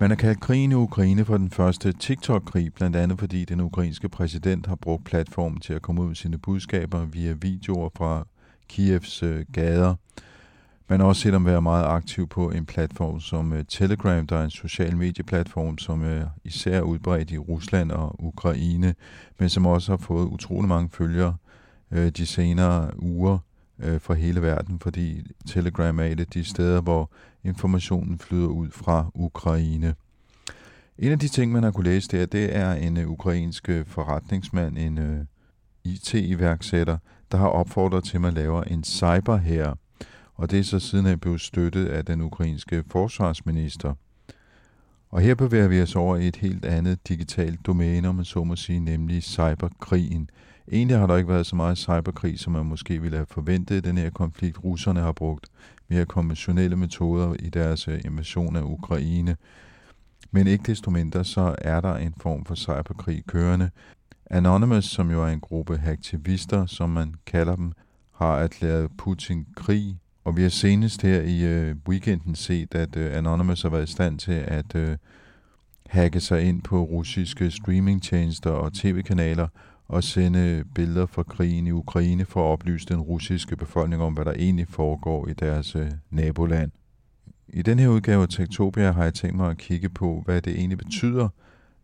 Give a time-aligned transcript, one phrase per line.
[0.00, 4.08] Man har kaldt krigen i Ukraine for den første TikTok-krig, blandt andet fordi den ukrainske
[4.08, 8.26] præsident har brugt platformen til at komme ud med sine budskaber via videoer fra
[8.68, 9.94] Kievs øh, gader.
[10.88, 14.36] Man har også set ham være meget aktiv på en platform som øh, Telegram, der
[14.36, 18.94] er en social medieplatform, som øh, er især udbredt i Rusland og Ukraine,
[19.38, 21.36] men som også har fået utrolig mange følgere
[21.90, 23.38] øh, de senere uger
[23.82, 27.10] øh, fra hele verden, fordi Telegram er et af de steder, hvor
[27.44, 29.94] informationen flyder ud fra Ukraine.
[30.98, 33.86] En af de ting, man har kunne læse der, det er en øh, ukrainsk øh,
[33.86, 35.24] forretningsmand, en øh,
[35.84, 36.98] IT-iværksætter,
[37.32, 39.74] der har opfordret til, at man laver en cyber her.
[40.34, 43.94] Og det er så sidenhen blevet støttet af den ukrainske forsvarsminister.
[45.10, 48.44] Og her bevæger vi os over i et helt andet digitalt domæne, om man så
[48.44, 50.30] må sige, nemlig cyberkrigen.
[50.72, 53.80] Egentlig har der ikke været så meget cyberkrig, som man måske ville have forventet i
[53.80, 54.64] den her konflikt.
[54.64, 55.46] Russerne har brugt
[55.88, 59.36] mere konventionelle metoder i deres øh, invasion af Ukraine.
[60.30, 63.70] Men ikke desto mindre, så er der en form for cyberkrig kørende.
[64.30, 67.72] Anonymous, som jo er en gruppe aktivister, som man kalder dem,
[68.14, 69.98] har erklæret Putin krig.
[70.24, 73.92] Og vi har senest her i øh, weekenden set, at øh, Anonymous har været i
[73.92, 74.96] stand til at øh,
[75.86, 79.48] hacke sig ind på russiske streamingtjenester og tv-kanaler
[79.90, 84.24] og sende billeder fra krigen i Ukraine for at oplyse den russiske befolkning om, hvad
[84.24, 86.70] der egentlig foregår i deres øh, naboland.
[87.48, 90.52] I den her udgave af Tektopia har jeg tænkt mig at kigge på, hvad det
[90.52, 91.28] egentlig betyder,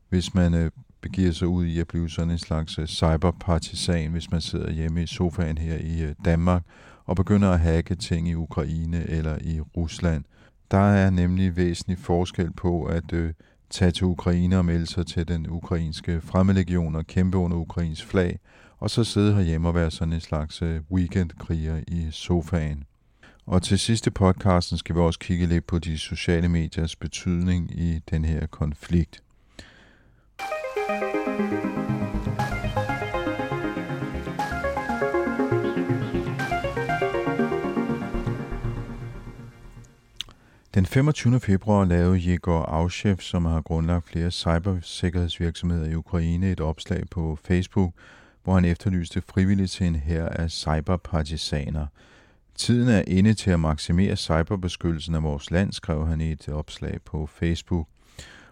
[0.09, 4.31] hvis man øh, begiver sig ud i at blive sådan en slags øh, cyberpartisan, hvis
[4.31, 6.63] man sidder hjemme i sofaen her i Danmark
[7.05, 10.25] og begynder at hacke ting i Ukraine eller i Rusland.
[10.71, 13.33] Der er nemlig væsentlig forskel på at øh,
[13.71, 18.39] tage til Ukraine og melde sig til den ukrainske fremmedlegion og kæmpe under ukrains flag,
[18.79, 22.85] og så sidde herhjemme og være sådan en slags øh, weekendkriger i sofaen.
[23.47, 28.01] Og til sidste podcasten skal vi også kigge lidt på de sociale mediers betydning i
[28.11, 29.23] den her konflikt.
[40.77, 41.41] Den 25.
[41.41, 47.95] februar lavede Jegor Auschev, som har grundlagt flere cybersikkerhedsvirksomheder i Ukraine, et opslag på Facebook,
[48.45, 51.87] hvor han efterlyste frivilligt til en her af cyberpartisaner.
[52.55, 57.01] Tiden er inde til at maksimere cyberbeskyttelsen af vores land, skrev han i et opslag
[57.05, 57.89] på Facebook.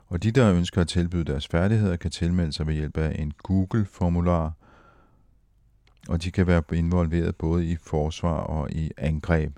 [0.06, 3.32] Og de, der ønsker at tilbyde deres færdigheder, kan tilmelde sig ved hjælp af en
[3.42, 4.52] Google-formular,
[6.08, 9.52] og de kan være involveret både i forsvar og i angreb.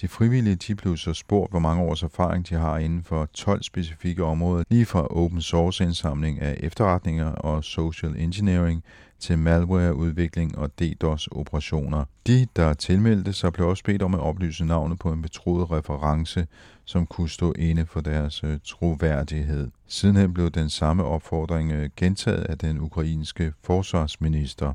[0.00, 3.62] De frivillige de blev så spurgt, hvor mange års erfaring de har inden for 12
[3.62, 8.84] specifikke områder, lige fra open source indsamling af efterretninger og social engineering
[9.22, 12.04] til malwareudvikling og DDoS-operationer.
[12.26, 16.46] De, der tilmeldte sig, blev også bedt om at oplyse navnet på en betroet reference,
[16.84, 19.70] som kunne stå inde for deres øh, troværdighed.
[19.86, 24.72] Sidenhen blev den samme opfordring øh, gentaget af den ukrainske forsvarsminister.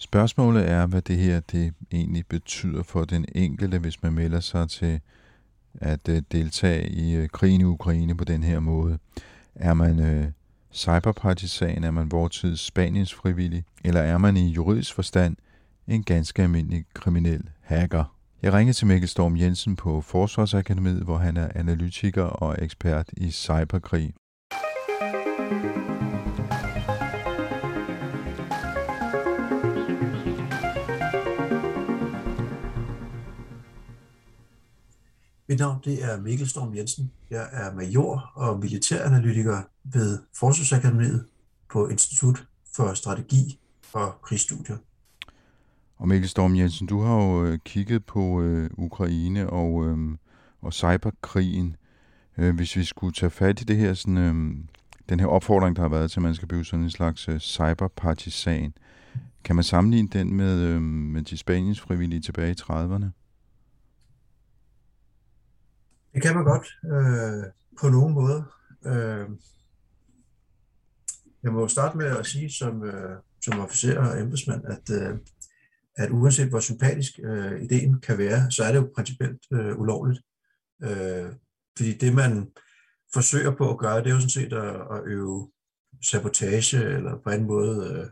[0.00, 4.68] Spørgsmålet er, hvad det her det egentlig betyder for den enkelte, hvis man melder sig
[4.70, 5.00] til
[5.74, 8.98] at øh, deltage i øh, krigen i Ukraine på den her måde.
[9.54, 10.26] Er man øh,
[10.72, 15.36] cyberpartisan, er man vortids Spaniens frivillig, eller er man i juridisk forstand
[15.88, 18.14] en ganske almindelig kriminel hacker?
[18.42, 23.30] Jeg ringede til Mikkel Storm Jensen på Forsvarsakademiet, hvor han er analytiker og ekspert i
[23.30, 24.14] cyberkrig.
[35.50, 37.10] Mit navn det er Mikkel Storm Jensen.
[37.30, 41.24] Jeg er major og militæranalytiker ved Forsvarsakademiet
[41.70, 42.46] på Institut
[42.76, 43.60] for Strategi
[43.92, 44.76] og Krigsstudier.
[45.96, 49.98] Og Mikkel Storm Jensen, du har jo øh, kigget på øh, Ukraine og, øh,
[50.62, 51.76] og cyberkrigen.
[52.38, 54.56] Øh, hvis vi skulle tage fat i det her sådan, øh,
[55.08, 57.38] den her opfordring, der har været til, at man skal blive sådan en slags øh,
[57.38, 58.74] cyberpartisan.
[59.44, 63.17] Kan man sammenligne den med, øh, med de Spaniens frivillige tilbage i 30'erne?
[66.18, 67.44] Det kan man godt, øh,
[67.80, 68.44] på nogen måde.
[68.86, 69.28] Øh,
[71.42, 75.18] jeg må starte med at sige som, øh, som officer og embedsmand, at, øh,
[75.96, 80.20] at uanset hvor sympatisk øh, ideen kan være, så er det jo principielt øh, ulovligt.
[80.82, 81.32] Øh,
[81.76, 82.50] fordi det, man
[83.12, 85.50] forsøger på at gøre, det er jo sådan set at, at øve
[86.02, 88.06] sabotage eller på anden måde øh,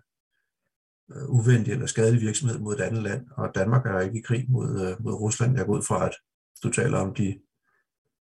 [1.17, 3.27] øh uvendig eller skadelig virksomhed mod et andet land.
[3.31, 5.57] Og Danmark er ikke i krig mod, øh, mod Rusland.
[5.57, 6.15] Jeg går ud fra, at
[6.63, 7.39] du taler om de,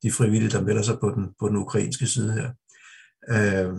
[0.05, 2.49] de frivillige, der melder sig på den, på den ukrainske side her.
[3.35, 3.73] Øh,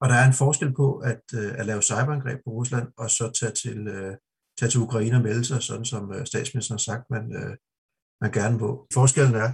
[0.00, 3.24] og der er en forskel på at, øh, at lave cyberangreb på Rusland, og så
[3.40, 4.16] tage til, øh,
[4.58, 7.56] tage til Ukraine og melde sig, sådan som øh, statsministeren har sagt, man, øh,
[8.20, 8.86] man gerne må.
[8.94, 9.50] Forskellen er,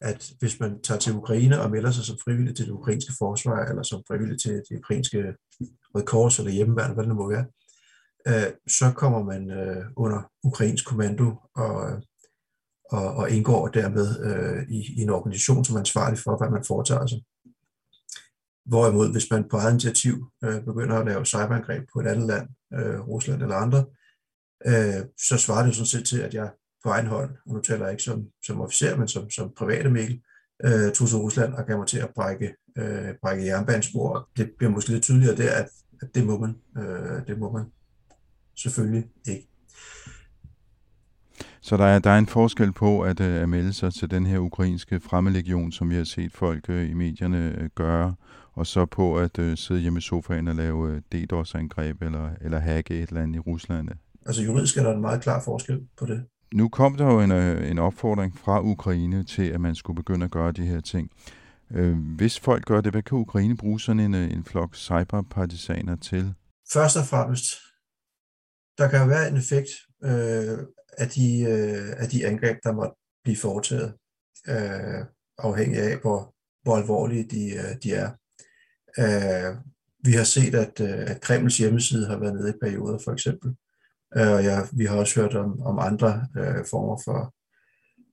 [0.00, 3.64] at hvis man tager til Ukraine og melder sig som frivillig til det ukrainske forsvar,
[3.64, 5.34] eller som frivillig til det ukrainske
[5.94, 7.46] Røde Kors eller hjemmeværn, hvad det nu må være,
[8.28, 12.02] øh, så kommer man øh, under ukrainsk kommando og, øh,
[12.90, 16.64] og, og indgår dermed øh, i, i en organisation, som er ansvarlig for, hvad man
[16.64, 17.24] foretager sig.
[18.66, 22.48] Hvorimod, hvis man på eget initiativ øh, begynder at lave cyberangreb på et andet land,
[22.74, 23.84] øh, Rusland eller andre,
[24.66, 26.50] øh, så svarer det jo sådan set til, at jeg
[26.84, 29.90] på egen hånd, og nu taler jeg ikke som, som officer, men som, som private
[29.90, 30.22] Mikkel,
[30.64, 34.28] øh, tog til Rusland og gav mig til at brække, øh, brække jernbanespor.
[34.36, 35.68] Det bliver måske lidt tydeligere der, at,
[36.02, 37.64] at det må man, øh, det må man
[38.56, 39.48] selvfølgelig ikke.
[41.60, 44.26] Så der er, der er en forskel på at, øh, at melde sig til den
[44.26, 48.14] her ukrainske fremmedlegion, som vi har set folk øh, i medierne gøre,
[48.52, 53.02] og så på at uh, sidde hjemme i sofaen og lave DDoS-angreb eller, eller hacke
[53.02, 53.88] et eller andet i Rusland.
[54.26, 56.24] Altså juridisk er der en meget klar forskel på det.
[56.54, 57.32] Nu kom der jo en,
[57.70, 61.10] en opfordring fra Ukraine til, at man skulle begynde at gøre de her ting.
[62.16, 66.34] Hvis folk gør det, hvad kan Ukraine bruge sådan en, en flok cyberpartisaner til?
[66.72, 67.44] Først og fremmest,
[68.78, 69.68] der kan være en effekt
[70.04, 70.58] uh,
[70.98, 73.94] af, de, øh, af de angreb, der måtte blive foretaget,
[74.48, 75.04] øh,
[75.38, 78.10] afhængig af, hvor, hvor alvorlige de, øh, de er.
[78.98, 79.56] Øh,
[80.04, 83.56] vi har set, at, øh, at Kremls hjemmeside har været nede i perioder, for eksempel.
[84.16, 87.34] Øh, og ja, vi har også hørt om, om andre øh, former for,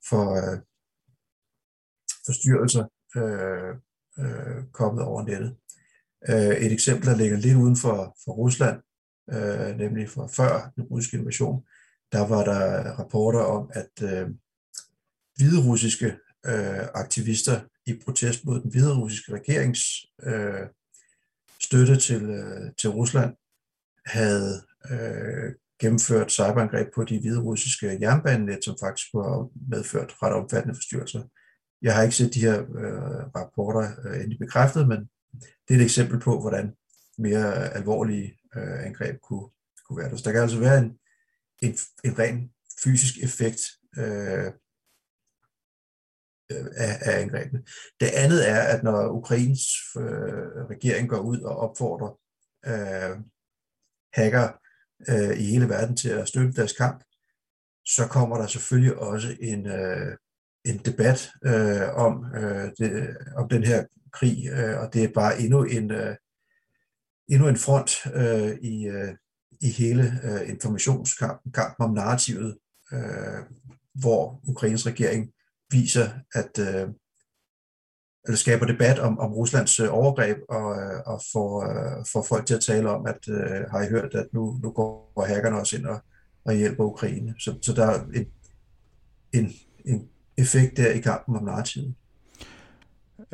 [0.09, 0.59] for øh,
[2.25, 3.75] forstyrrelser øh,
[4.19, 5.56] øh, kommet over nettet.
[6.29, 8.81] Øh, et eksempel, der ligger lidt uden for, for Rusland,
[9.33, 11.65] øh, nemlig fra før den russiske invasion,
[12.13, 14.30] der var der rapporter om, at øh,
[15.36, 16.06] hviderussiske
[16.45, 19.81] øh, aktivister i protest mod den hviderussiske regerings
[20.24, 20.68] øh,
[21.62, 23.36] støtte til, øh, til Rusland
[24.06, 24.62] havde
[24.92, 31.24] øh, gennemført cyberangreb på de hviderussiske jernbanenet, som faktisk var medført ret omfattende forstyrrelser.
[31.81, 35.00] Jeg har ikke set de her øh, rapporter øh, endelig bekræftet, men
[35.68, 36.74] det er et eksempel på, hvordan
[37.18, 39.50] mere alvorlige øh, angreb kunne,
[39.88, 40.18] kunne være.
[40.18, 40.98] Så der kan altså være en,
[41.61, 42.51] en, en ren
[42.83, 43.61] fysisk effekt
[43.97, 44.51] øh,
[46.51, 47.63] øh, af, af angrebene.
[48.00, 49.61] Det andet er, at når Ukraines
[49.97, 52.19] øh, regering går ud og opfordrer
[52.65, 53.17] øh,
[54.13, 54.50] hacker
[55.09, 57.03] øh, i hele verden til at støtte deres kamp,
[57.85, 60.17] så kommer der selvfølgelig også en, øh,
[60.65, 65.39] en debat øh, om, øh, det, om den her krig, øh, og det er bare
[65.39, 66.15] endnu en, øh,
[67.29, 69.15] endnu en front øh, i, øh,
[69.63, 72.58] i hele øh, informationskampen, kampen om narrativet,
[72.93, 73.43] øh,
[73.93, 75.32] hvor Ukraines regering
[75.72, 76.89] viser, at øh,
[78.25, 82.46] eller skaber debat om, om Ruslands øh, overgreb og, øh, og får, øh, får folk
[82.46, 85.77] til at tale om, at øh, har I hørt, at nu, nu går hackerne også
[85.77, 86.01] ind og,
[86.46, 87.36] og hjælper Ukraine.
[87.39, 88.27] Så, så der er en,
[89.34, 89.51] en,
[89.86, 91.96] en effekt der i kampen om narrativet.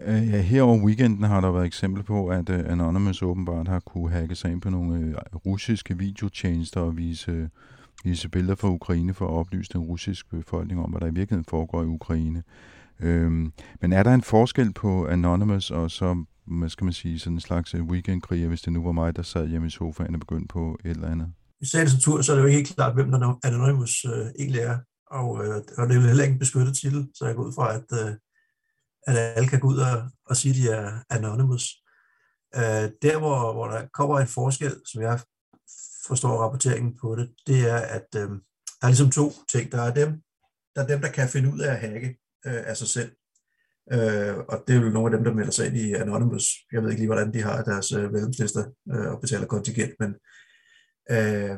[0.02, 3.80] Øh, ja, her over weekenden har der været eksempel på, at øh, Anonymous åbenbart har
[3.80, 5.16] kunne hacke sig ind på nogle øh,
[5.46, 7.50] russiske videotjenester og vise
[8.04, 11.46] vise billeder fra Ukraine for at oplyse den russiske befolkning om, hvad der i virkeligheden
[11.50, 12.44] foregår i Ukraine.
[13.00, 17.34] Øhm, men er der en forskel på Anonymous og så, hvad skal man sige, sådan
[17.34, 20.48] en slags weekendkriger, hvis det nu var mig, der sad hjemme i sofaen og begyndte
[20.48, 21.28] på et eller andet?
[21.62, 24.62] I sagens natur, så er det jo ikke helt klart, hvem der Anonymous øh, egentlig
[24.62, 24.78] er,
[25.12, 27.54] og, øh, og det er jo heller ikke en beskyttet titel, så jeg går ud
[27.54, 28.16] fra, at, øh,
[29.08, 31.66] at alle kan gå ud og, og sige, at de er Anonymous.
[32.56, 35.20] Øh, der, hvor, hvor der kommer en forskel, som jeg
[36.08, 38.30] forstår rapporteringen på det, det er, at øh,
[38.82, 39.72] der er ligesom to ting.
[39.72, 40.22] Der er dem,
[40.76, 42.08] der er dem, der kan finde ud af at hacke
[42.46, 43.12] øh, af sig selv.
[43.94, 46.46] Øh, og det er jo nogle af dem, der melder sig ind i Anonymous.
[46.72, 50.16] Jeg ved ikke lige, hvordan de har deres øh, medlemslister øh, og betaler kontingent, men,
[51.12, 51.58] øh,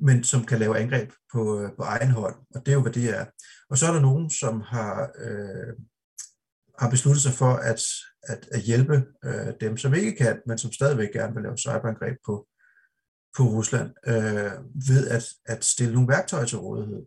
[0.00, 2.34] men som kan lave angreb på, øh, på egen hånd.
[2.54, 3.24] Og det er jo, hvad det er.
[3.70, 5.74] Og så er der nogen, som har, øh,
[6.78, 7.82] har besluttet sig for at,
[8.22, 12.16] at, at hjælpe øh, dem, som ikke kan, men som stadigvæk gerne vil lave cyberangreb
[12.26, 12.46] på,
[13.36, 14.52] på Rusland, øh,
[14.88, 17.02] ved at, at stille nogle værktøjer til rådighed.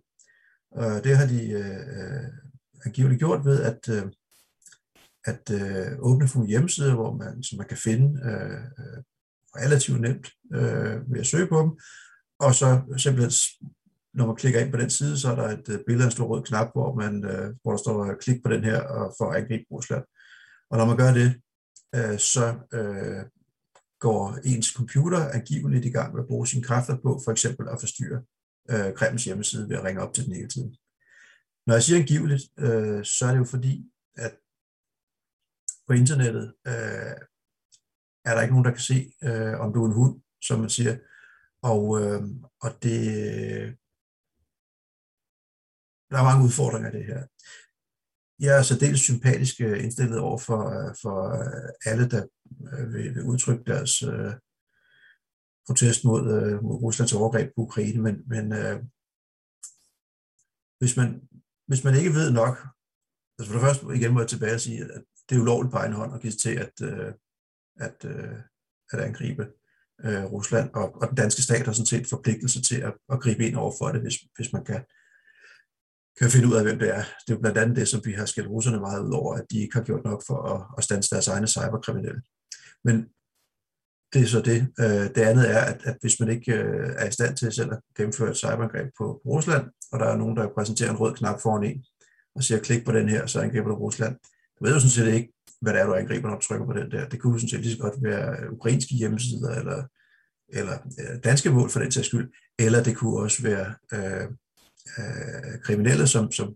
[0.72, 2.28] Og det har de øh,
[2.86, 4.04] angiveligt gjort ved at, øh,
[5.26, 9.04] at øh, åbne for nogle hjemmesider, hvor man, som man kan finde øh, øh
[9.56, 11.72] relativt nemt øh, ved at søge på dem,
[12.40, 13.32] og så simpelthen
[14.14, 16.12] når man klikker ind på den side, så er der et øh, billede af en
[16.12, 19.16] stor rød knap, hvor, man, øh, hvor der står, øh, klik på den her og
[19.18, 20.04] for at angribe Rusland.
[20.70, 21.42] Og når man gør det,
[22.22, 22.60] så
[24.00, 27.80] går ens computer angiveligt i gang med at bruge sine kræfter på for eksempel at
[27.80, 28.24] forstyrre
[28.94, 30.78] Kremls hjemmeside ved at ringe op til den hele tiden.
[31.68, 32.42] Når jeg siger angiveligt,
[33.08, 34.34] så er det jo fordi, at
[35.88, 36.54] på internettet
[38.26, 39.12] er der ikke nogen, der kan se,
[39.60, 40.98] om du er en hund, som man siger,
[41.64, 41.84] og,
[42.62, 43.78] og det,
[46.10, 47.22] der er mange udfordringer i det her.
[48.40, 52.24] Jeg er særdeles sympatisk øh, indstillet over for, øh, for øh, alle, der
[52.94, 54.34] vil, vil udtrykke deres øh,
[55.68, 58.84] protest mod, øh, mod Ruslands overgreb på Ukraine, men, men øh,
[60.80, 61.22] hvis, man,
[61.68, 62.56] hvis man ikke ved nok,
[63.38, 65.78] altså for det første igen må jeg tilbage og sige, at det er ulovligt på
[65.78, 67.14] egen hånd at give til at, øh,
[67.80, 68.40] at, øh,
[68.92, 69.44] at angribe
[70.06, 73.48] øh, Rusland, og, og den danske stat har sådan set forpligtelse til at, at gribe
[73.48, 74.86] ind over for det, hvis, hvis man kan
[76.20, 77.04] kan finde ud af, hvem det er.
[77.04, 79.46] Det er jo blandt andet det, som vi har skældt russerne meget ud over, at
[79.52, 82.22] de ikke har gjort nok for at, at stanse deres egne cyberkriminelle.
[82.84, 82.96] Men
[84.14, 84.68] det er så det.
[84.80, 87.72] Øh, det andet er, at, at hvis man ikke øh, er i stand til selv
[87.72, 91.42] at gennemføre et cyberangreb på Rusland, og der er nogen, der præsenterer en rød knap
[91.42, 91.86] foran en,
[92.36, 94.16] og siger, klik på den her, så angriber du Rusland.
[94.60, 96.74] Du ved jo sådan set ikke, hvad det er, du angriber, når du trykker på
[96.74, 97.10] den der.
[97.10, 99.84] Det kunne sådan set lige så godt være ukrainske hjemmesider, eller,
[100.50, 104.28] eller øh, danske mål for den sags skyld, eller det kunne også være øh,
[104.98, 106.56] øh, kriminelle, som, som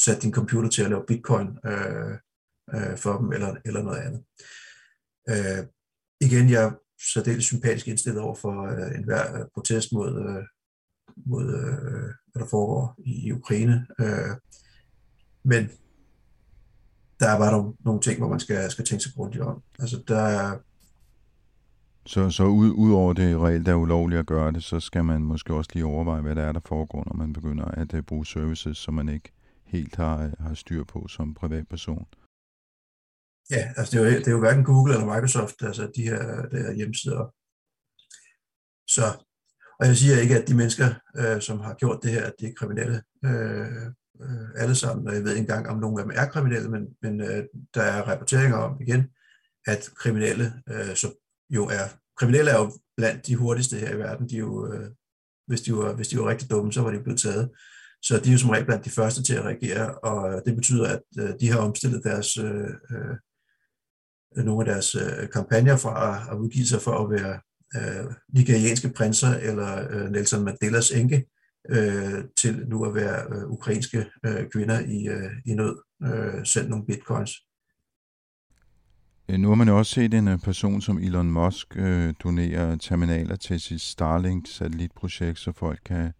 [0.00, 2.14] satte din computer til at lave bitcoin øh,
[2.74, 4.24] øh, for dem, eller, eller noget andet.
[5.28, 5.66] Øh,
[6.20, 6.72] igen, jeg er
[7.14, 10.44] særdeles sympatisk indstillet over for øh, enhver øh, protest mod, øh,
[11.26, 13.86] mod øh, hvad der foregår i, i Ukraine.
[14.00, 14.36] Øh,
[15.44, 15.70] men
[17.20, 19.62] der er bare nogle, nogle ting, hvor man skal, skal tænke sig grundigt om.
[19.78, 20.58] Altså, der er
[22.06, 25.22] så, så ud, ud over det reelt er ulovligt at gøre det, så skal man
[25.22, 28.26] måske også lige overveje, hvad der er, der foregår, når man begynder at uh, bruge
[28.26, 29.32] services, som man ikke
[29.64, 32.06] helt har, øh, har styr på som privatperson.
[33.50, 36.46] Ja, altså det er jo, det er jo hverken Google eller Microsoft, altså de her,
[36.48, 37.34] de her hjemmesider.
[38.88, 39.02] Så,
[39.80, 42.46] og jeg siger ikke, at de mennesker, øh, som har gjort det her, at de
[42.46, 43.86] er kriminelle øh,
[44.22, 46.96] øh, alle sammen, og jeg ved ikke engang, om nogen af dem er kriminelle, men,
[47.02, 47.44] men øh,
[47.74, 49.10] der er rapporteringer om igen,
[49.66, 51.08] at kriminelle, øh, så
[51.54, 54.28] jo er, kriminelle er jo blandt de hurtigste her i verden.
[54.28, 54.90] De er jo, øh,
[55.46, 57.50] hvis, de var, hvis de var rigtig dumme, så var de blevet taget.
[58.02, 60.88] Så de er jo som regel blandt de første til at reagere, og det betyder,
[60.88, 66.38] at øh, de har omstillet deres, øh, øh, nogle af deres øh, kampagner fra at
[66.38, 67.40] udgive sig for at være
[67.76, 71.26] øh, nigerianske prinser eller øh, Nelson Mandelas enke,
[71.70, 76.70] øh, til nu at være øh, ukrainske øh, kvinder i, øh, i nød, øh, sendt
[76.70, 77.32] nogle bitcoins.
[79.32, 82.76] Øh, nu har man jo også set en øh, person som Elon Musk øh, donere
[82.76, 86.12] terminaler til sit Starlink-satellitprojekt, så folk kan,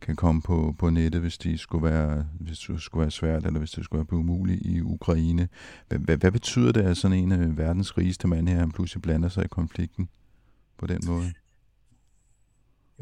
[0.00, 3.58] kan komme på, på nettet, hvis de skulle være, hvis det skulle være svært, eller
[3.58, 5.48] hvis det skulle være umuligt i Ukraine.
[5.88, 9.02] Hvad, hvad, hvad betyder det, at sådan en af verdens rigeste mand her, han pludselig
[9.02, 10.08] blander sig i konflikten
[10.78, 11.32] på den måde?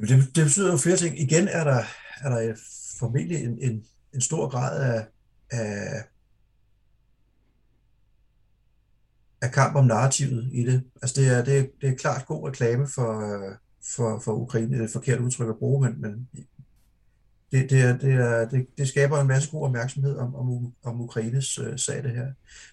[0.01, 1.21] Det, det betyder jo flere ting.
[1.21, 1.83] Igen er der,
[2.21, 2.55] er der
[2.99, 3.85] formentlig en, en,
[4.15, 5.07] en stor grad af,
[5.51, 6.03] af
[9.43, 10.83] er kamp om narrativet i det.
[11.03, 13.43] Altså det er, det er, det er klart god reklame for,
[13.97, 14.73] for, for Ukraine.
[14.73, 16.29] Det er et forkert udtryk at bruge, men, men
[17.53, 21.01] det, det, er, det, er, det, det skaber en masse god opmærksomhed om, om, om
[21.01, 22.27] Ukraines øh, sag, det her.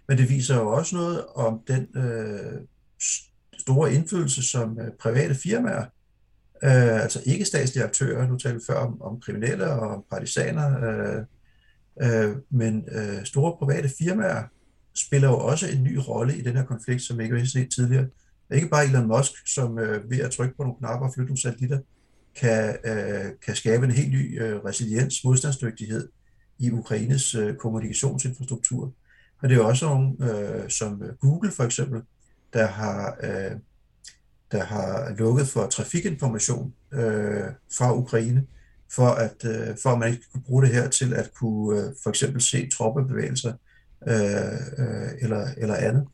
[0.08, 2.62] Men det viser jo også noget om den øh,
[3.60, 5.86] store indflydelse, som øh, private firmaer,
[6.64, 10.90] øh, altså ikke statslige aktører, nu talte vi før om, om kriminelle og om partisaner,
[10.90, 11.24] øh,
[12.02, 14.44] øh, men øh, store private firmaer
[14.96, 18.08] spiller jo også en ny rolle i den her konflikt, som ikke har set tidligere.
[18.54, 21.42] Ikke bare Elon Musk, som øh, ved at trykke på nogle knapper og flytte nogle
[21.42, 21.80] satellitter,
[22.36, 26.10] kan, øh, kan skabe en helt ny øh, resiliens, modstandsdygtighed
[26.60, 28.94] i Ukraines øh, kommunikationsinfrastruktur.
[29.42, 32.02] Men det er også nogle, øh, som Google for eksempel,
[32.54, 33.52] der har, øh,
[34.52, 37.44] der har lukket for trafikinformation øh,
[37.78, 38.46] fra Ukraine,
[38.92, 41.94] for at, øh, for at man ikke kunne bruge det her til at kunne øh,
[42.04, 43.54] for eksempel se troppebevægelser
[44.08, 46.08] Øh, øh, eller, eller andet.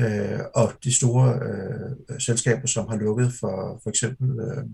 [0.00, 4.64] Øh, og de store øh, selskaber, som har lukket for for eksempel, øh,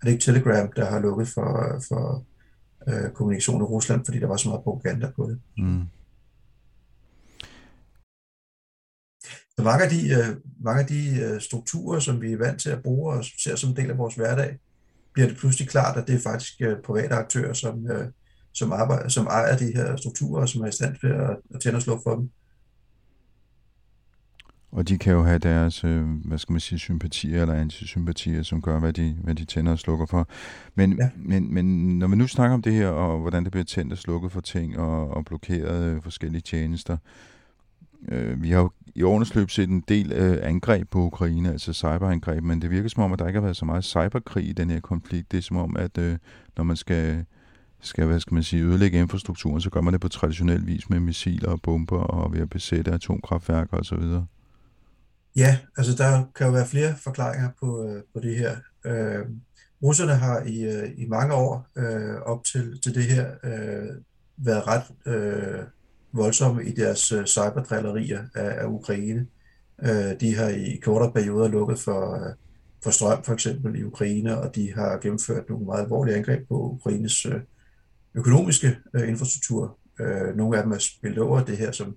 [0.00, 2.24] er det ikke Telegram, der har lukket for, for
[2.88, 5.40] øh, kommunikation i Rusland, fordi der var så meget propaganda på det.
[5.58, 5.82] Mm.
[9.58, 12.70] Så mange af de, øh, mange af de øh, strukturer, som vi er vant til
[12.70, 14.58] at bruge og ser som en del af vores hverdag,
[15.12, 17.86] bliver det pludselig klart, at det er faktisk øh, private aktører, som,
[18.52, 21.60] som, arbejder, som ejer de her strukturer, og som er i stand til at, at
[21.60, 22.30] tænde og slå for dem.
[24.72, 28.62] Og de kan jo have deres, øh, hvad skal man sige, sympatier eller antisympatier, som
[28.62, 30.28] gør, hvad de, hvad de tænder og slukker for.
[30.74, 31.10] Men, ja.
[31.16, 33.98] men, men når vi nu snakker om det her, og hvordan det bliver tændt og
[33.98, 36.96] slukket for ting, og, og blokeret øh, forskellige tjenester,
[38.08, 41.72] øh, vi har jo i årenes løb set en del øh, angreb på Ukraine, altså
[41.72, 44.52] cyberangreb, men det virker som om, at der ikke har været så meget cyberkrig i
[44.52, 45.32] den her konflikt.
[45.32, 46.18] Det er som om, at øh,
[46.56, 47.24] når man skal
[47.82, 51.00] skal, hvad skal man sige, ødelægge infrastrukturen, så gør man det på traditionel vis med
[51.00, 54.02] missiler og bomber og ved at besætte atomkraftværker osv.
[55.36, 58.56] Ja, altså der kan jo være flere forklaringer på, øh, på det her.
[58.84, 59.26] Øh,
[59.82, 63.88] russerne har i, øh, i mange år øh, op til, til det her øh,
[64.36, 65.64] været ret øh,
[66.12, 69.26] voldsomme i deres øh, cyberdrillerier af, af Ukraine.
[69.82, 72.32] Øh, de har i kortere perioder lukket for, øh,
[72.82, 76.54] for strøm for eksempel i Ukraine, og de har gennemført nogle meget alvorlige angreb på
[76.54, 77.40] Ukraines øh,
[78.14, 79.78] økonomiske øh, infrastruktur.
[80.00, 81.96] Øh, nogle af dem er spillet over det her, som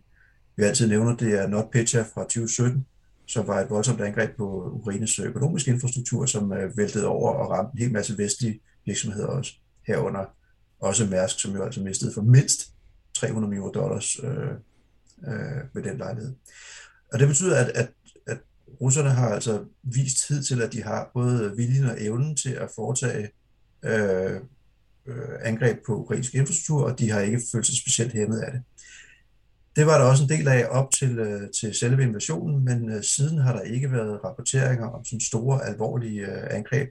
[0.55, 2.85] vi altid nævner, det er NotPetya fra 2017,
[3.25, 7.49] som var et voldsomt angreb på Ukraines øh, økonomiske infrastruktur, som øh, væltede over og
[7.49, 9.53] ramte en hel masse vestlige virksomheder også,
[9.87, 10.25] herunder
[10.79, 12.73] også Mærsk, som jo altså mistede for mindst
[13.13, 14.51] 300 millioner dollars øh,
[15.27, 16.33] øh, ved den lejlighed.
[17.13, 17.89] Og det betyder, at, at,
[18.27, 18.37] at
[18.81, 22.69] russerne har altså vist tid til, at de har både viljen og evnen til at
[22.75, 23.29] foretage
[23.83, 24.41] øh,
[25.07, 28.61] Øh, angreb på ukrainsk infrastruktur, og de har ikke følt sig specielt hæmmet af det.
[29.75, 33.03] Det var der også en del af op til, øh, til selve invasionen, men øh,
[33.03, 36.89] siden har der ikke været rapporteringer om sådan store, alvorlige øh, angreb.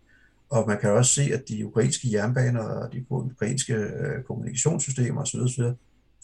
[0.51, 5.41] Og man kan også se, at de ukrainske jernbaner og de ukrainske øh, kommunikationssystemer osv.
[5.41, 5.65] osv.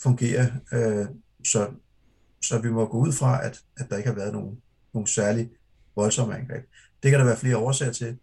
[0.03, 0.47] fungerer.
[0.73, 1.07] Øh,
[1.45, 1.71] så,
[2.43, 4.59] så vi må gå ud fra, at, at der ikke har været nogen,
[4.95, 5.51] nogen særlig
[5.97, 6.65] voldsomme angreb.
[7.03, 8.19] Det kan der være flere årsager til.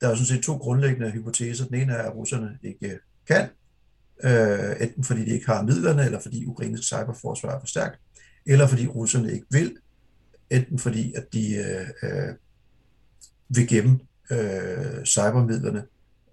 [0.00, 1.66] Der er sådan set to grundlæggende hypoteser.
[1.66, 3.48] Den ene er, at russerne ikke kan,
[4.24, 8.00] øh, enten fordi de ikke har midlerne, eller fordi ukrainsk cyberforsvar er for stærkt,
[8.46, 9.76] eller fordi russerne ikke vil,
[10.50, 12.34] enten fordi at de øh, øh,
[13.48, 13.98] vil gemme
[14.30, 15.84] øh, cybermidlerne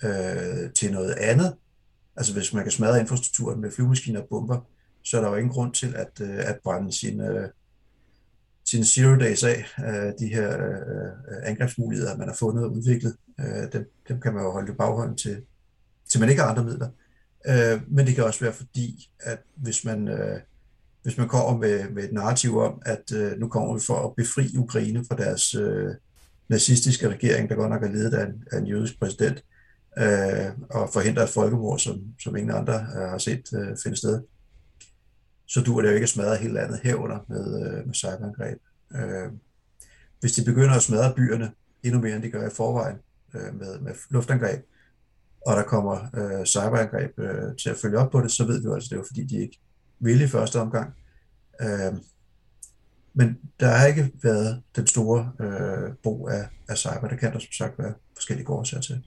[0.04, 1.56] øh, til noget andet.
[2.16, 4.60] Altså hvis man kan smadre infrastrukturen med flyvemaskiner og bomber,
[5.04, 7.50] så er der jo ingen grund til at, øh, at brænde sine, øh,
[8.66, 11.12] sin zero days af, øh, de her øh,
[11.44, 13.16] angrebsmuligheder, man har fundet og udviklet.
[13.40, 15.42] Øh, dem, dem kan man jo holde i baghånden til,
[16.10, 16.90] til man ikke har andre midler.
[17.48, 20.40] Øh, men det kan også være fordi, at hvis man, øh,
[21.04, 24.16] hvis man kommer med, med et narrativ om, at øh, nu kommer vi for at
[24.18, 25.96] befri Ukraine fra deres øh,
[26.50, 29.44] nazistiske regering, der godt nok er ledet af en, af en jødisk præsident,
[29.98, 34.22] øh, og forhindre et folkemord, som, som ingen andre øh, har set øh, finde sted,
[35.54, 38.58] så duer det jo ikke at smadre hele landet herunder med, øh, med cyberangreb.
[38.96, 39.32] Øh,
[40.20, 41.52] hvis de begynder at smadre byerne
[41.84, 42.98] endnu mere, end de gør i forvejen
[43.34, 44.66] øh, med, med luftangreb,
[45.46, 48.66] og der kommer øh, cyberangreb øh, til at følge op på det, så ved vi
[48.66, 49.60] jo altså, det er jo fordi, de ikke
[50.00, 50.94] ville i første omgang.
[51.62, 51.94] Øh,
[53.14, 57.08] men der har ikke været den store øh, brug af, af cyber.
[57.08, 59.04] Der kan der som sagt være forskellige årsager til.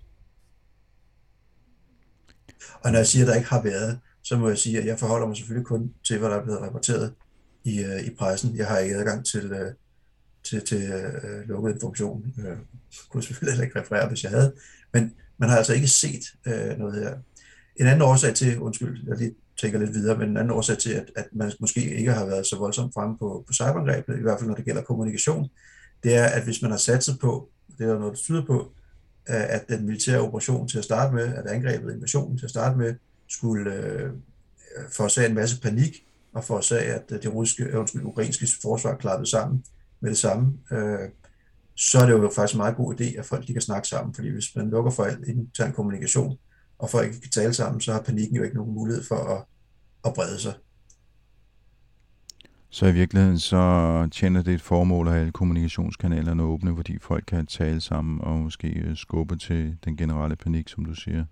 [2.75, 4.99] Og når jeg siger, at der ikke har været, så må jeg sige, at jeg
[4.99, 7.15] forholder mig selvfølgelig kun til, hvad der er blevet rapporteret
[7.65, 8.57] i, øh, i pressen.
[8.57, 9.73] Jeg har ikke adgang til, øh,
[10.45, 12.35] til, til øh, lukket information.
[12.45, 12.57] Jeg
[13.11, 14.55] kunne selvfølgelig heller ikke referere, hvis jeg havde.
[14.93, 17.17] Men man har altså ikke set øh, noget her.
[17.77, 20.93] En anden årsag til, undskyld, jeg lige tænker lidt videre, men en anden årsag til,
[20.93, 24.39] at, at man måske ikke har været så voldsomt fremme på, på cyberangrebet, i hvert
[24.39, 25.49] fald når det gælder kommunikation,
[26.03, 28.73] det er, at hvis man har satset på, det er der noget, der tyder på,
[29.29, 32.79] øh, at den militære operation til at starte med, at angrebet, invasionen til at starte
[32.79, 32.95] med,
[33.29, 34.11] skulle øh,
[34.93, 39.31] forårsage en masse panik, og forårsage, at øh, det russiske, øh, undskyld, ukrainske forsvar klappede
[39.31, 39.65] sammen
[40.01, 40.59] med det samme.
[40.73, 41.09] Øh,
[41.77, 44.15] så er det jo faktisk en meget god idé, at folk de kan snakke sammen,
[44.15, 46.39] fordi hvis man lukker for al intern kommunikation,
[46.79, 49.45] og folk ikke kan tale sammen, så har panikken jo ikke nogen mulighed for at,
[50.05, 50.55] at brede sig.
[52.71, 57.47] Så i virkeligheden så tjener det et formål at alle kommunikationskanalerne åbne, fordi folk kan
[57.47, 61.25] tale sammen og måske øh, skubbe til den generelle panik, som du siger.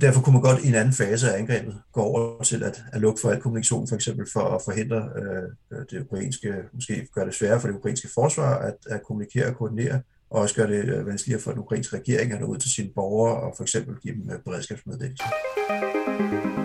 [0.00, 3.00] Derfor kunne man godt i en anden fase af angrebet gå over til at, at
[3.00, 7.26] lukke for al kommunikation, for eksempel for at forhindre øh, øh det ukrainske, måske gøre
[7.26, 10.84] det sværere for det ukrainske forsvar at, at kommunikere og koordinere, og også gøre det
[10.84, 13.96] øh, vanskeligere for den ukrainske regering at nå ud til sine borgere og for eksempel
[14.02, 16.57] give dem øh, beredskabsmeddelelser.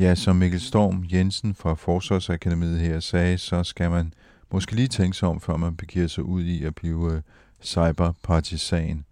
[0.00, 4.12] Ja, som Mikkel Storm Jensen fra Forsvarsakademiet her sagde, så skal man
[4.52, 7.22] måske lige tænke sig om, før man begiver sig ud i at blive
[7.62, 9.04] cyberpartisan.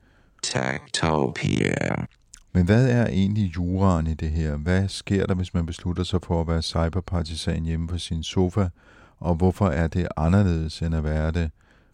[0.43, 1.95] Techtopia.
[2.53, 4.57] Men hvad er egentlig juraen i det her?
[4.57, 8.69] Hvad sker der, hvis man beslutter sig for at være cyberpartisan hjemme på sin sofa?
[9.19, 11.51] Og hvorfor er det anderledes end at være det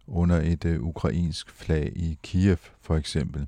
[0.07, 3.46] under et uh, ukrainsk flag i Kiev, for eksempel?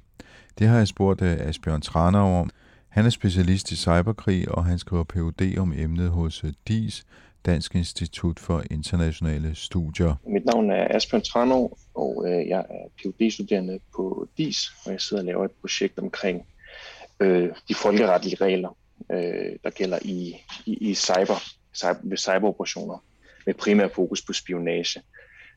[0.59, 2.51] Det har jeg spurgt uh, Asbjørn Tranau om.
[2.97, 5.59] Han er specialist i cyberkrig, og han skriver Ph.D.
[5.59, 7.07] om emnet hos øh, DIS,
[7.47, 10.15] Dansk Institut for Internationale Studier.
[10.27, 14.57] Mit navn er Asbjørn Tranov, og øh, jeg er Ph.D.-studerende på DIS,
[14.87, 16.47] og jeg sidder og laver et projekt omkring
[17.21, 18.77] øh, de folkeretlige regler,
[19.13, 21.43] øh, der gælder i, i, i cyber,
[21.75, 23.05] cyber, ved cyberoperationer,
[23.47, 25.03] med primær fokus på spionage.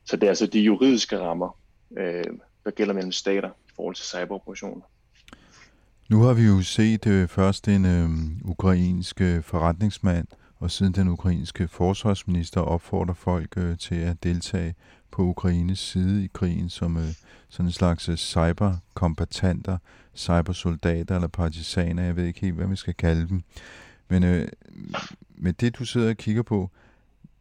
[0.04, 1.58] Så det er altså de juridiske rammer,
[1.96, 2.24] øh,
[2.64, 4.82] der gælder mellem stater i forhold til cyberoperationer.
[6.10, 8.10] Nu har vi jo set øh, først en øh,
[8.50, 10.26] ukrainske øh, forretningsmand,
[10.58, 14.74] og siden den ukrainske forsvarsminister opfordrer folk øh, til at deltage
[15.10, 17.12] på Ukraines side i krigen som øh,
[17.48, 19.78] sådan en slags øh, cyberkombatanter,
[20.14, 23.42] cybersoldater eller partisaner, jeg ved ikke helt, hvad vi skal kalde dem.
[24.08, 24.48] Men øh,
[25.36, 26.70] med det, du sidder og kigger på,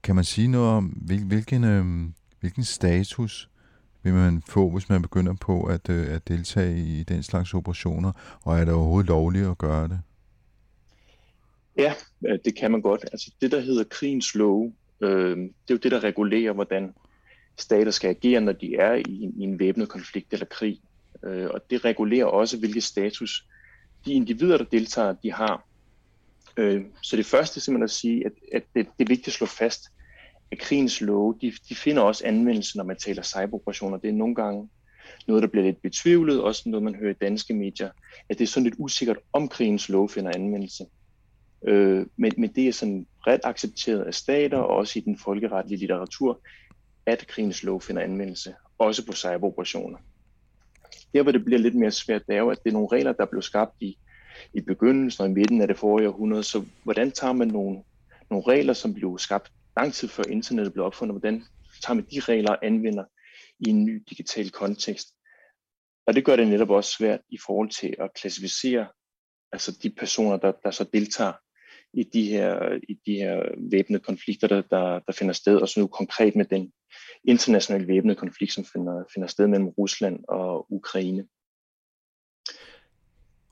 [0.04, 3.50] kan man sige noget om, hvil, hvilken, øh, hvilken status
[4.04, 8.12] vil man få, hvis man begynder på at, øh, at deltage i den slags operationer,
[8.44, 10.00] og er det overhovedet lovligt at gøre det?
[11.78, 11.94] Ja,
[12.28, 13.06] øh, det kan man godt.
[13.12, 16.94] Altså det, der hedder krigens love, øh, det er jo det, der regulerer, hvordan
[17.58, 20.82] stater skal agere, når de er i, i en væbnet konflikt eller krig.
[21.24, 23.46] Øh, og det regulerer også, hvilken status
[24.06, 25.66] de individer, der deltager, de har.
[26.58, 29.34] Øh, så det første er simpelthen at sige, at, at det, det er vigtigt at
[29.34, 29.92] slå fast,
[30.52, 33.98] at krigens love, de, de finder også anvendelse, når man taler cyberoperationer.
[33.98, 34.70] Det er nogle gange
[35.28, 37.90] noget, der bliver lidt betvivlet, også noget, man hører i danske medier,
[38.30, 40.86] at det er sådan lidt usikkert, om krigens lov finder anvendelse.
[41.68, 45.80] Øh, men, men det er sådan ret accepteret af stater, og også i den folkeretlige
[45.80, 46.42] litteratur,
[47.06, 49.98] at krigens lov finder anvendelse, også på cyberoperationer.
[51.14, 53.12] Der, hvor det bliver lidt mere svært, det er jo, at det er nogle regler,
[53.12, 53.98] der blev skabt i,
[54.54, 56.44] i begyndelsen og i midten af det forrige århundrede.
[56.44, 57.80] Så hvordan tager man nogle,
[58.30, 61.44] nogle regler, som blev skabt lang tid før internettet blev opfundet, hvordan
[61.84, 63.06] tager man de regler og anvender
[63.60, 65.08] i en ny digital kontekst?
[66.08, 68.88] Og det gør det netop også svært i forhold til at klassificere
[69.52, 71.34] altså de personer, der, der så deltager
[71.94, 73.36] i de her, i de her
[73.72, 76.74] væbnede konflikter, der, der, der finder sted, og så nu konkret med den
[77.24, 81.28] internationale væbnede konflikt, som finder, finder sted mellem Rusland og Ukraine.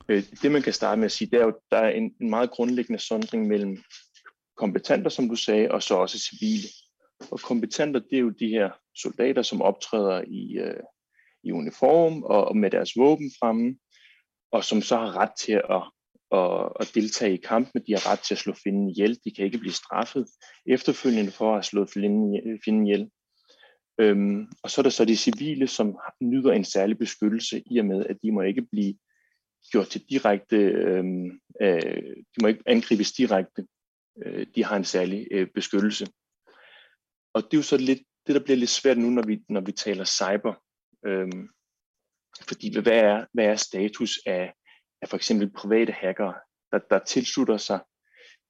[0.09, 2.29] Øh, det man kan starte med at sige, det er jo, der er en, en
[2.29, 3.77] meget grundlæggende sondring mellem
[4.57, 6.67] kompetenter, som du sagde, og så også civile.
[7.31, 10.83] Og kompetenter, det er jo de her soldater, som optræder i, øh,
[11.43, 13.77] i uniform og, og med deres våben fremme,
[14.51, 15.83] og som så har ret til at
[16.31, 17.83] at, at deltage i kampene.
[17.87, 19.19] De har ret til at slå fjenden ihjel.
[19.25, 20.25] De kan ikke blive straffet
[20.65, 23.09] efterfølgende for at have slået fjenden øh, ihjel.
[23.99, 27.85] Øhm, og så er der så de civile, som nyder en særlig beskyttelse i og
[27.85, 28.95] med, at de må ikke blive
[29.71, 33.67] gjort til direkte, øhm, øh, de må ikke angribes direkte.
[34.25, 36.07] Øh, de har en særlig øh, beskyttelse.
[37.33, 39.61] Og det er jo så lidt, det der bliver lidt svært nu, når vi, når
[39.61, 40.53] vi taler cyber.
[41.05, 41.49] Øhm,
[42.47, 44.53] fordi hvad er, hvad er status af,
[45.01, 46.33] af for eksempel private hackere,
[46.71, 47.79] der, der tilslutter sig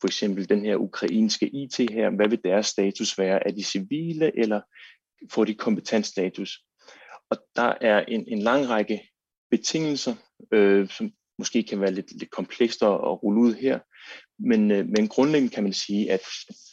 [0.02, 3.48] for eksempel den her ukrainske IT her, hvad vil deres status være?
[3.48, 4.62] Er de civile, eller
[5.32, 6.64] får de kompetensstatus?
[7.30, 9.10] Og der er en, en lang række
[9.52, 10.16] betingelser,
[10.52, 13.80] øh, som måske kan være lidt, lidt komplekst at rulle ud her,
[14.40, 16.22] men, øh, men grundlæggende kan man sige, at,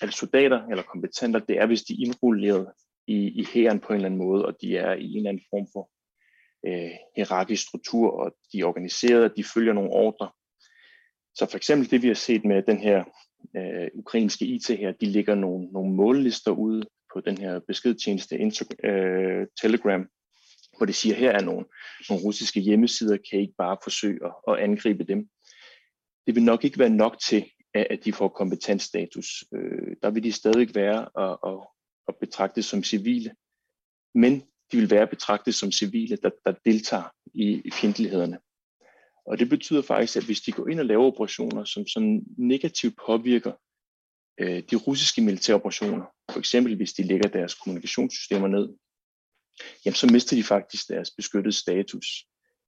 [0.00, 2.66] at soldater eller kompetenter, det er, hvis de er indrulleret
[3.06, 5.44] i, i hæren på en eller anden måde, og de er i en eller anden
[5.50, 5.90] form for
[6.66, 10.30] øh, hierarkisk struktur, og de er organiseret, de følger nogle ordre.
[11.34, 13.04] Så for eksempel det, vi har set med den her
[13.56, 16.82] øh, ukrainske IT her, de ligger nogle, nogle mållister ude
[17.14, 18.36] på den her beskedtjeneste
[18.84, 20.06] øh, Telegram,
[20.76, 21.66] hvor det siger, her er nogle,
[22.08, 25.28] nogle russiske hjemmesider, kan I ikke bare forsøge at, at angribe dem.
[26.26, 29.44] Det vil nok ikke være nok til, at de får kompetensstatus.
[29.54, 31.66] Øh, der vil de stadig være at, at,
[32.08, 33.34] at betragte som civile.
[34.14, 34.40] Men
[34.72, 38.38] de vil være betragtet som civile, der, der deltager i, i fjendtlighederne.
[39.26, 42.94] Og det betyder faktisk, at hvis de går ind og laver operationer, som sådan negativt
[43.06, 43.52] påvirker
[44.40, 48.68] øh, de russiske militære operationer, for eksempel hvis de lægger deres kommunikationssystemer ned,
[49.84, 52.06] jamen så mister de faktisk deres beskyttede status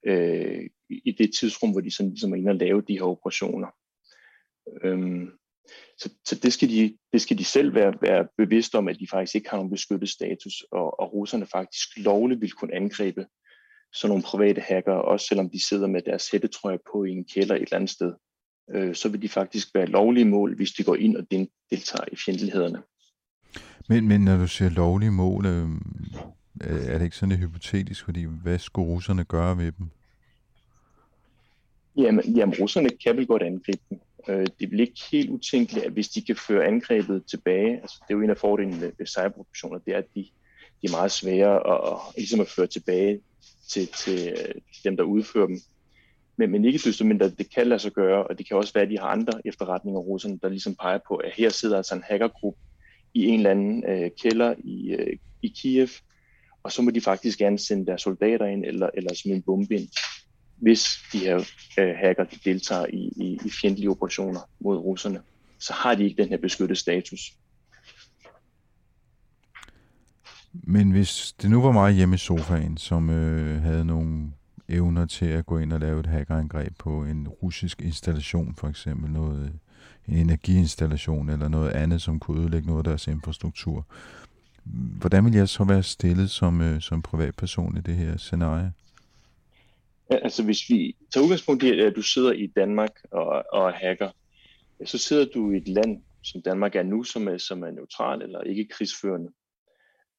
[0.06, 3.68] øh, i det tidsrum, hvor de sådan ligesom er inde og lave de her operationer.
[4.82, 5.30] Øhm,
[5.98, 9.06] så, så det, skal de, det skal de selv være, være bevidste om, at de
[9.10, 13.26] faktisk ikke har nogen beskyttet status, og, og russerne faktisk lovligt vil kunne angribe
[13.92, 17.54] sådan nogle private hacker, også selvom de sidder med deres hættetrøje på i en kælder
[17.54, 18.12] et eller andet sted,
[18.74, 22.16] øh, så vil de faktisk være lovlige mål, hvis de går ind og deltager i
[22.16, 22.82] fjendtlighederne.
[23.88, 25.68] Men, men når du siger lovlige mål, øh,
[26.60, 29.90] er det ikke sådan et hypotetisk, fordi hvad skulle russerne gøre ved dem?
[31.96, 34.00] Jamen, jamen russerne kan vel godt angribe dem.
[34.28, 38.14] Øh, det bliver ikke helt utænkeligt, at hvis de kan føre angrebet tilbage, altså det
[38.14, 40.20] er jo en af fordelene ved cyberoperationer, det er, at de,
[40.82, 43.20] de er meget svære at, at, ligesom at føre tilbage
[43.68, 45.60] til, til øh, dem, der udfører dem.
[46.36, 48.84] Men, men ikke desto mindre, det kan lade sig gøre, og det kan også være,
[48.84, 52.02] at de har andre efterretninger, russerne, der ligesom peger på, at her sidder altså en
[52.02, 52.60] hackergruppe
[53.14, 55.88] i en eller anden øh, kælder i, øh, i Kiev,
[56.62, 59.74] og så må de faktisk gerne sende deres soldater ind, eller, eller smide en bombe
[59.74, 59.88] ind,
[60.56, 61.36] hvis de her
[61.78, 65.20] øh, hacker de deltager i, i, i fjendtlige operationer mod russerne.
[65.58, 67.32] Så har de ikke den her beskyttede status.
[70.52, 74.32] Men hvis det nu var mig hjemme i sofaen, som øh, havde nogle
[74.68, 79.10] evner til at gå ind og lave et hackerangreb på en russisk installation, for eksempel
[79.10, 79.52] noget,
[80.08, 83.86] en energiinstallation eller noget andet, som kunne ødelægge noget af deres infrastruktur.
[84.98, 88.72] Hvordan vil jeg så være stillet som, øh, som privatperson i det her scenarie?
[90.10, 94.10] Altså hvis vi tager udgangspunkt i, at du sidder i Danmark og, og hacker,
[94.84, 98.22] så sidder du i et land, som Danmark er nu, som er, som er neutral
[98.22, 99.32] eller ikke krigsførende.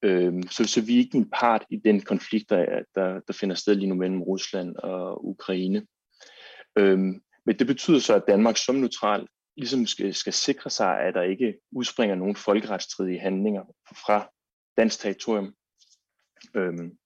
[0.02, 3.54] Øhm, så, så vi er ikke en part i den konflikt, der, der, der finder
[3.54, 5.86] sted lige nu mellem Rusland og Ukraine.
[6.78, 11.14] Øhm, men det betyder så, at Danmark som neutral ligesom skal, skal sikre sig, at
[11.14, 13.62] der ikke udspringer nogen folkeretsstridige handlinger
[14.04, 14.30] fra
[14.76, 15.54] dansk territorium.
[16.54, 16.98] Øhm,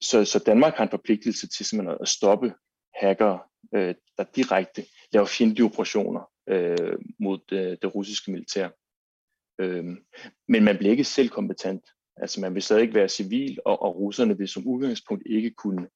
[0.00, 2.54] så, så Danmark har en forpligtelse til simpelthen at stoppe
[3.00, 3.40] hackere,
[3.74, 8.68] øh, der direkte laver fjendtlige operationer øh, mod det, det russiske militær.
[9.60, 9.84] Øh,
[10.48, 11.82] men man bliver ikke selv kompetent.
[12.16, 15.88] Altså man vil stadig ikke være civil, og, og russerne vil som udgangspunkt ikke kunne,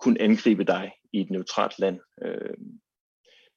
[0.00, 2.00] kunne angribe dig i et neutralt land.
[2.24, 2.54] øh,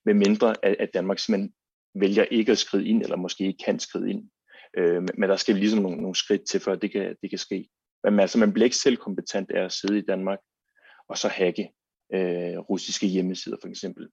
[0.08, 1.54] med mindre at, at Danmark simpelthen
[1.96, 4.30] vælger ikke at skride ind, eller måske ikke kan skride ind.
[4.78, 7.70] Øh, men der skal ligesom nogle, nogle skridt til, før det kan, det kan ske.
[8.12, 10.40] Men altså, man bliver ikke selv kompetent af at sidde i Danmark
[11.10, 11.72] og så hacke
[12.14, 14.08] øh, russiske hjemmesider for eksempel.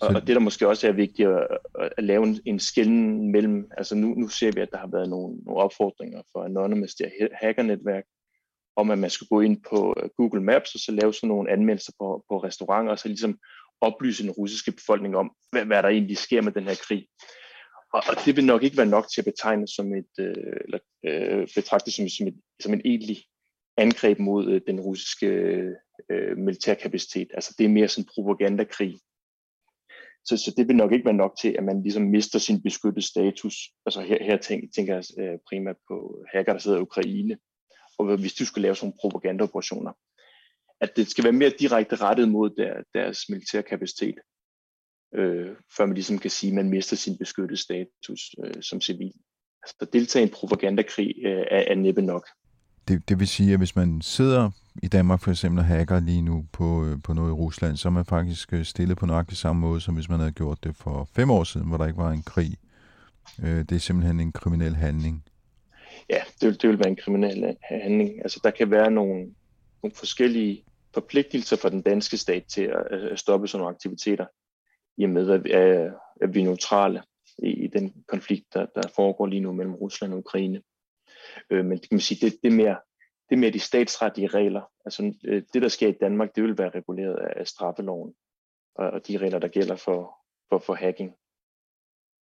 [0.00, 1.58] Og, og det, der måske også er vigtigt at,
[1.96, 5.08] at lave en, en skælden mellem, altså nu, nu ser vi, at der har været
[5.08, 8.04] nogle, nogle opfordringer for Anonymous, det hackernetværk,
[8.76, 11.50] om at man skal gå ind på øh, Google Maps og så lave sådan nogle
[11.50, 13.38] anmeldelser på, på restauranter, og så ligesom
[13.80, 17.06] oplyse den russiske befolkning om, hvad, hvad der egentlig sker med den her krig.
[17.92, 20.78] Og, og det vil nok ikke være nok til at betegne som et, øh, eller
[21.04, 23.24] øh, betragte som, som, et, som en egentlig
[23.76, 25.26] angreb mod øh, den russiske
[26.10, 27.28] øh, militærkapacitet.
[27.34, 29.00] Altså det er mere sådan en propagandakrig.
[30.24, 33.06] Så, så det vil nok ikke være nok til, at man ligesom mister sin beskyttede
[33.06, 33.54] status.
[33.86, 37.38] Altså her, her tænker, tænker jeg øh, primært på hacker, der sidder i Ukraine.
[37.98, 39.92] Og hvis du skulle lave sådan nogle propagandaoperationer,
[40.80, 44.14] at det skal være mere direkte rettet mod der, deres militærkapacitet
[45.14, 49.12] øh, før man ligesom kan sige, at man mister sin beskyttede status øh, som civil.
[49.62, 52.28] Altså at deltage i en propagandakrig øh, er, er næppe nok.
[52.88, 54.50] Det, det vil sige, at hvis man sidder
[54.82, 57.88] i Danmark for eksempel og hacker lige nu på, øh, på noget i Rusland, så
[57.88, 60.76] er man faktisk øh, stillet på nøjagtig samme måde, som hvis man havde gjort det
[60.76, 62.56] for fem år siden, hvor der ikke var en krig.
[63.42, 65.24] Øh, det er simpelthen en kriminel handling.
[66.10, 68.10] Ja, det vil, det vil være en kriminel handling.
[68.22, 69.14] Altså der kan være nogle,
[69.82, 74.26] nogle forskellige forpligtelser for den danske stat til at, at stoppe sådan nogle aktiviteter
[74.96, 77.02] i og med, at, øh, at vi er neutrale
[77.38, 80.62] i, i den konflikt, der, der foregår lige nu mellem Rusland og Ukraine.
[81.50, 82.76] Øh, men det kan man sige, det, det, er mere,
[83.28, 84.62] det er mere de statsretlige regler.
[84.84, 88.14] Altså øh, det, der sker i Danmark, det vil være reguleret af straffeloven
[88.74, 90.14] og, og de regler, der gælder for,
[90.48, 91.12] for, for hacking.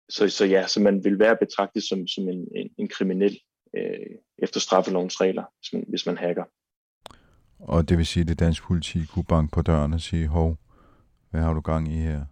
[0.09, 3.39] Så, så ja, så man vil være betragtet som, som en, en, en kriminel
[3.75, 6.43] øh, efter straffelovens regler, hvis man, hvis man hacker.
[7.59, 10.57] Og det vil sige, at det danske politi kunne banke på døren og sige, hov,
[11.29, 12.25] hvad har du gang i her?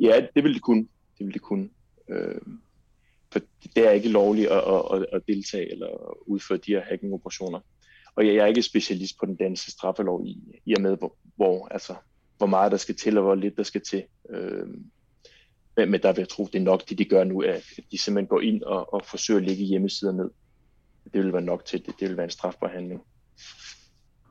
[0.00, 0.88] Ja, det vil det kunne.
[1.18, 1.68] Det vil det kunne.
[2.08, 2.40] Øh,
[3.32, 3.40] for
[3.76, 7.60] det er ikke lovligt at, at, at deltage eller udføre de her hacking-operationer.
[8.16, 11.68] Og jeg er ikke specialist på den danske straffelov i, i og med, hvor, hvor,
[11.68, 11.94] altså,
[12.38, 14.04] hvor meget der skal til, og hvor lidt der skal til.
[14.30, 14.66] Øh,
[15.76, 17.98] men, men der vil jeg tro, det er nok det, de gør nu, at de
[17.98, 20.30] simpelthen går ind og, og forsøger at lægge hjemmesider ned.
[21.12, 23.02] Det vil være nok til, det, det vil være en strafbar handling.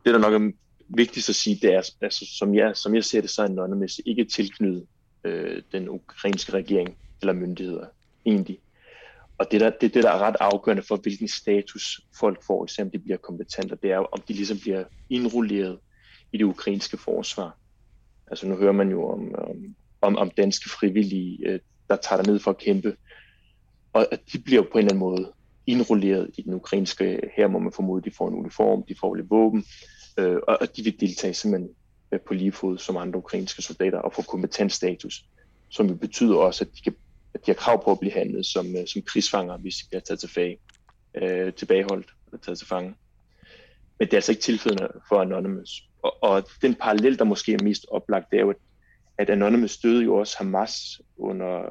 [0.05, 0.51] Det, der nok er
[0.89, 4.01] vigtigst at sige, det er, altså, som, jeg, som jeg ser det, så er Anonymous
[4.05, 4.87] ikke tilknyttet
[5.23, 7.85] øh, den ukrainske regering eller myndigheder
[8.25, 8.59] egentlig.
[9.37, 12.91] Og det, der, det det, der er ret afgørende for, hvilken status folk får, selvom
[12.91, 15.79] de bliver kompetente, det er jo, om de ligesom bliver indrulleret
[16.31, 17.57] i det ukrainske forsvar.
[18.27, 19.35] Altså nu hører man jo om,
[20.01, 21.59] om, om danske frivillige, øh,
[21.89, 22.95] der tager ned for at kæmpe,
[23.93, 25.33] og at de bliver på en eller anden måde
[25.67, 29.29] indrulleret i den ukrainske her, må man formode, de får en uniform, de får lidt
[29.29, 29.65] våben,
[30.17, 31.75] øh, og de vil deltage simpelthen
[32.13, 35.25] Øh, på lige fod som andre ukrainske soldater og få kompetensstatus,
[35.69, 36.95] som jo betyder også, at de, kan,
[37.33, 40.01] at de har krav på at blive handlet som, øh, som krigsfanger, hvis de bliver
[40.01, 40.57] taget tilbage,
[41.15, 42.95] øh, tilbageholdt eller taget til fange.
[43.99, 45.83] Men det er altså ikke tilfældet for Anonymous.
[46.01, 48.53] og, og den parallel, der måske er mest oplagt, det er jo,
[49.17, 51.63] at Anonymous stødte jo også Hamas under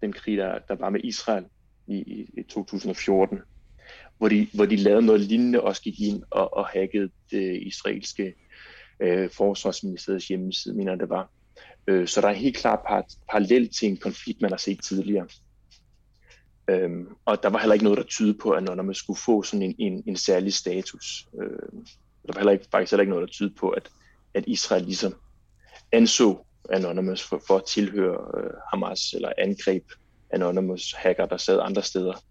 [0.00, 1.44] den krig, der, der var med Israel
[1.86, 3.38] i, i, i 2014,
[4.18, 8.34] hvor de, hvor de lavede noget lignende, også gik ind og, og hackede det israelske
[9.00, 11.30] øh, forsvarsministeriets hjemmeside, mener det var.
[11.86, 15.26] Øh, så der er helt klart par, parallel til en konflikt, man har set tidligere.
[16.70, 19.62] Øhm, og der var heller ikke noget, der tyder på, at Anonymous skulle få sådan
[19.62, 21.28] en, en, en særlig status.
[21.42, 21.82] Øh,
[22.26, 23.90] der var heller ikke, faktisk heller ikke noget, der tyder på, at,
[24.34, 25.14] at Israel ligesom
[25.92, 29.84] anså Anonymous for, for at tilhøre øh, Hamas eller angreb
[30.30, 32.24] Anonymous hacker, der sad andre steder.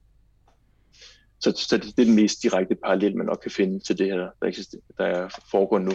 [1.39, 4.07] Så, så det, det er den mest direkte parallel, man nok kan finde til det
[4.07, 5.91] her, der, eksister, der foregår nu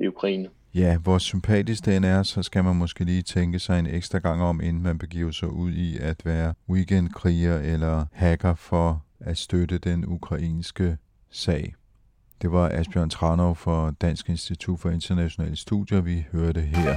[0.00, 0.48] i Ukraine.
[0.74, 4.42] Ja, hvor sympatisk den er, så skal man måske lige tænke sig en ekstra gang
[4.42, 9.78] om, inden man begiver sig ud i at være weekendkriger eller hacker for at støtte
[9.78, 10.96] den ukrainske
[11.30, 11.74] sag.
[12.42, 16.96] Det var Asbjørn Tranov for Dansk Institut for Internationale Studier, vi hørte her.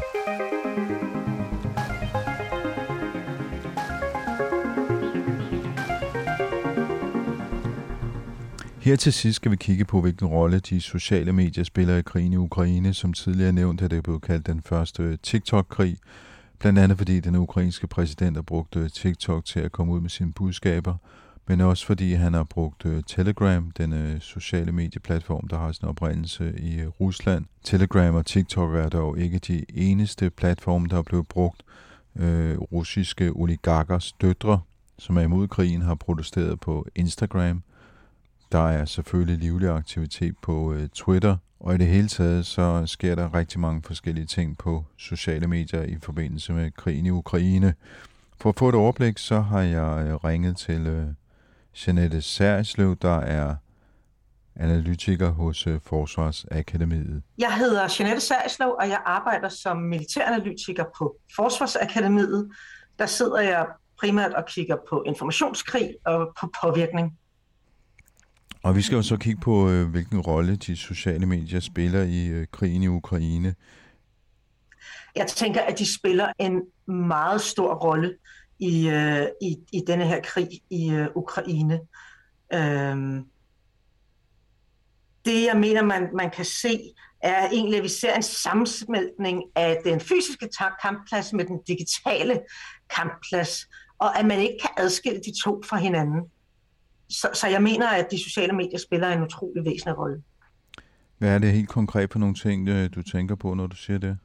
[8.81, 12.33] Her til sidst skal vi kigge på, hvilken rolle de sociale medier spiller i krigen
[12.33, 12.93] i Ukraine.
[12.93, 15.97] Som tidligere nævnt er det blevet kaldt den første TikTok-krig,
[16.59, 20.09] blandt andet fordi den ukrainske præsident har brugt øh, TikTok til at komme ud med
[20.09, 20.95] sine budskaber,
[21.47, 25.87] men også fordi han har brugt øh, Telegram, den øh, sociale medieplatform, der har sin
[25.87, 27.45] oprindelse i Rusland.
[27.63, 31.63] Telegram og TikTok er dog ikke de eneste platforme, der er blevet brugt.
[32.15, 34.59] Øh, russiske oligarkers døtre,
[34.99, 37.63] som er imod krigen, har protesteret på Instagram–
[38.51, 43.15] der er selvfølgelig livlig aktivitet på øh, Twitter, og i det hele taget så sker
[43.15, 47.73] der rigtig mange forskellige ting på sociale medier i forbindelse med krigen i Ukraine.
[48.41, 51.07] For at få et overblik, så har jeg øh, ringet til øh,
[51.87, 53.55] Jeanette Særslev, der er
[54.55, 57.23] analytiker hos øh, Forsvarsakademiet.
[57.37, 62.51] Jeg hedder Jeanette Særslev, og jeg arbejder som militæranalytiker på Forsvarsakademiet.
[62.99, 63.67] Der sidder jeg
[63.99, 67.18] primært og kigger på informationskrig og på påvirkning.
[68.63, 72.27] Og vi skal jo så kigge på, øh, hvilken rolle de sociale medier spiller i
[72.27, 73.55] øh, krigen i Ukraine.
[75.15, 78.15] Jeg tænker, at de spiller en meget stor rolle
[78.59, 81.79] i, øh, i, i denne her krig i øh, Ukraine.
[82.53, 83.25] Øhm,
[85.25, 89.81] det, jeg mener, man, man kan se, er egentlig, at vi ser en sammensmeltning af
[89.83, 90.49] den fysiske
[90.81, 92.41] kampplads med den digitale
[92.95, 93.67] kampplads,
[93.99, 96.21] og at man ikke kan adskille de to fra hinanden
[97.09, 100.23] så, så jeg mener, at de sociale medier spiller en utrolig væsentlig rolle.
[101.17, 103.99] Hvad er det helt konkret på nogle ting, øh, du tænker på, når du siger
[103.99, 104.17] det?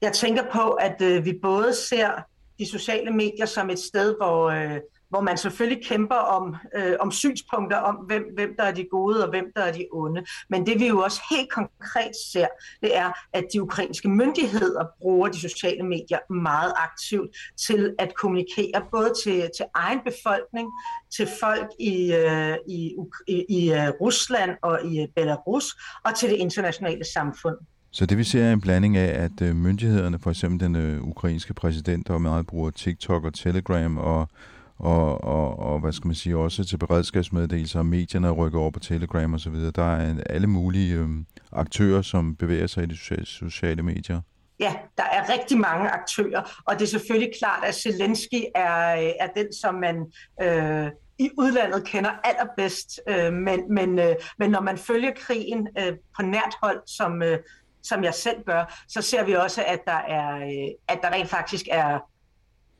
[0.00, 2.10] Jeg tænker på, at øh, vi både ser
[2.58, 4.80] de sociale medier som et sted, hvor, øh,
[5.12, 9.24] hvor man selvfølgelig kæmper om, øh, om synspunkter om, hvem, hvem der er de gode
[9.24, 10.24] og hvem der er de onde.
[10.50, 12.46] Men det vi jo også helt konkret ser,
[12.80, 17.30] det er, at de ukrainske myndigheder bruger de sociale medier meget aktivt
[17.66, 20.68] til at kommunikere både til, til egen befolkning,
[21.16, 22.94] til folk i, øh, i,
[23.28, 27.56] i, i øh, Rusland og i øh, Belarus og til det internationale samfund.
[27.90, 31.02] Så det vi ser er en blanding af, at øh, myndighederne, for eksempel den øh,
[31.02, 34.28] ukrainske præsident, der meget bruger TikTok og Telegram og
[34.78, 38.80] og, og, og hvad skal man sige, også til beredskabsmeddelelser, og medierne rykker over på
[38.80, 39.54] Telegram osv.
[39.54, 41.08] Der er alle mulige øh,
[41.52, 44.20] aktører, som bevæger sig i de sociale, sociale medier.
[44.60, 49.28] Ja, der er rigtig mange aktører, og det er selvfølgelig klart, at Zelensky er, er
[49.36, 49.96] den, som man
[50.42, 53.00] øh, i udlandet kender allerbedst.
[53.08, 57.38] Øh, men, men, øh, men når man følger krigen øh, på nært hold, som, øh,
[57.82, 61.28] som jeg selv gør, så ser vi også, at der, er, øh, at der rent
[61.28, 61.98] faktisk er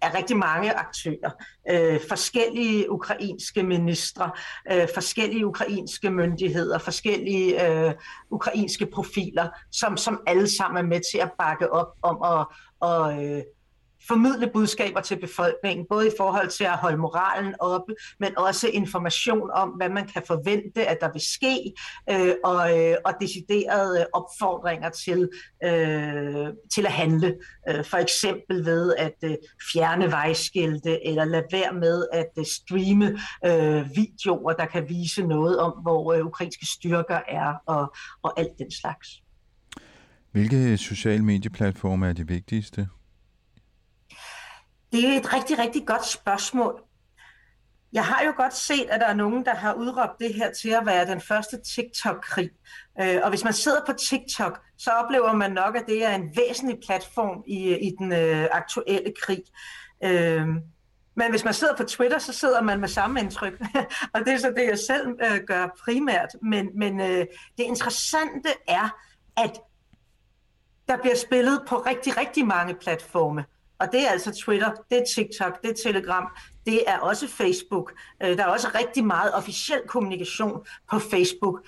[0.03, 1.31] er rigtig mange aktører.
[1.71, 4.31] Øh, forskellige ukrainske ministre,
[4.73, 7.95] øh, forskellige ukrainske myndigheder, forskellige øh,
[8.31, 12.47] ukrainske profiler, som, som alle sammen er med til at bakke op om at,
[12.81, 13.43] og, øh,
[14.09, 19.50] formidle budskaber til befolkningen, både i forhold til at holde moralen oppe, men også information
[19.55, 21.73] om, hvad man kan forvente, at der vil ske,
[22.11, 25.29] øh, og, øh, og deciderede opfordringer til,
[25.65, 27.35] øh, til at handle.
[27.69, 29.35] Øh, for eksempel ved at øh,
[29.73, 35.59] fjerne vejskilte, eller lade være med at øh, streame øh, videoer, der kan vise noget
[35.59, 39.23] om, hvor øh, ukrainske styrker er, og, og alt den slags.
[40.33, 42.88] Hvilke sociale medieplatforme er de vigtigste?
[44.93, 46.83] Det er et rigtig, rigtig godt spørgsmål.
[47.93, 50.69] Jeg har jo godt set, at der er nogen, der har udråbt det her til
[50.69, 52.51] at være den første TikTok-krig.
[53.01, 56.37] Øh, og hvis man sidder på TikTok, så oplever man nok, at det er en
[56.37, 59.43] væsentlig platform i, i den øh, aktuelle krig.
[60.05, 60.47] Øh,
[61.15, 63.53] men hvis man sidder på Twitter, så sidder man med samme indtryk.
[64.15, 66.29] og det er så det, jeg selv øh, gør primært.
[66.43, 67.27] Men, men øh,
[67.59, 68.97] det interessante er,
[69.37, 69.61] at
[70.88, 73.45] der bliver spillet på rigtig, rigtig mange platforme.
[73.83, 76.28] Og det er altså Twitter, det er TikTok, det er Telegram,
[76.66, 77.92] det er også Facebook.
[78.22, 81.66] Øh, der er også rigtig meget officiel kommunikation på Facebook.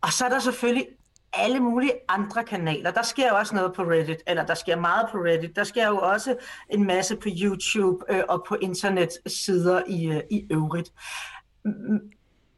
[0.00, 0.86] Og så er der selvfølgelig
[1.32, 2.90] alle mulige andre kanaler.
[2.90, 5.56] Der sker jo også noget på Reddit, eller der sker meget på Reddit.
[5.56, 6.36] Der sker jo også
[6.70, 10.92] en masse på YouTube øh, og på internetsider i, øh, i øvrigt.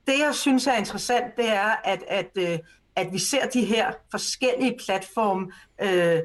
[0.07, 2.59] Det, jeg synes er interessant, det er, at, at, øh,
[2.97, 6.21] at vi ser de her forskellige platforme øh,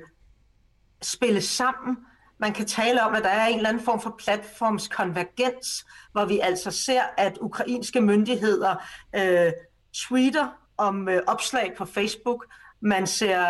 [1.01, 1.97] spille sammen.
[2.40, 6.40] Man kan tale om, at der er en eller anden form for platformskonvergens, hvor vi
[6.40, 8.76] altså ser, at ukrainske myndigheder
[9.16, 9.52] øh,
[9.94, 12.46] tweeter om øh, opslag på Facebook.
[12.82, 13.42] Man ser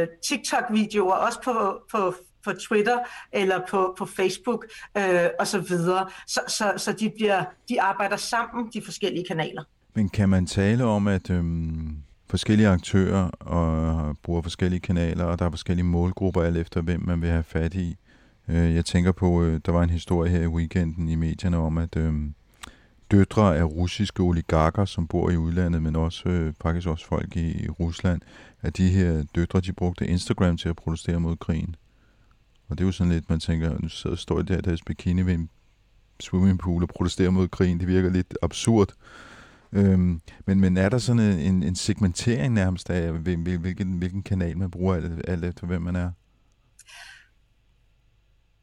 [0.00, 2.98] øh, TikTok-videoer også på, på, på Twitter
[3.32, 4.66] eller på, på Facebook
[4.96, 6.08] øh, og så videre.
[6.26, 9.62] Så, så, så de, bliver, de arbejder sammen, de forskellige kanaler.
[9.94, 11.44] Men kan man tale om, at øh,
[12.30, 17.22] forskellige aktører og bruger forskellige kanaler, og der er forskellige målgrupper alt efter, hvem man
[17.22, 17.96] vil have fat i?
[18.48, 21.78] Øh, jeg tænker på, øh, der var en historie her i weekenden i medierne om,
[21.78, 22.14] at øh,
[23.10, 27.64] døtre af russiske oligarker, som bor i udlandet, men også øh, faktisk også folk i,
[27.64, 28.20] i Rusland,
[28.62, 31.76] at de her døtre, de brugte Instagram til at protestere mod krigen.
[32.68, 35.22] Og det er jo sådan lidt, man tænker, nu sidder står der i deres bikini
[35.22, 35.50] ved en
[36.20, 37.80] swimmingpool og protesterer mod krigen.
[37.80, 38.92] Det virker lidt absurd.
[39.72, 44.70] Øhm, men, men er der sådan en, en segmentering nærmest af, hvilken, hvilken kanal man
[44.70, 46.10] bruger, alt, alt efter hvem man er?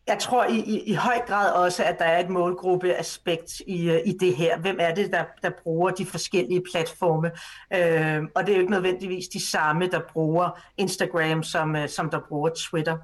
[0.07, 3.99] Jeg tror i, i, i høj grad også, at der er et målgruppeaspekt i, øh,
[4.05, 4.59] i det her.
[4.59, 7.31] Hvem er det, der, der bruger de forskellige platforme?
[7.73, 12.09] Øh, og det er jo ikke nødvendigvis de samme, der bruger Instagram, som, øh, som
[12.09, 12.97] der bruger Twitter.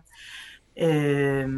[0.82, 1.50] Øh,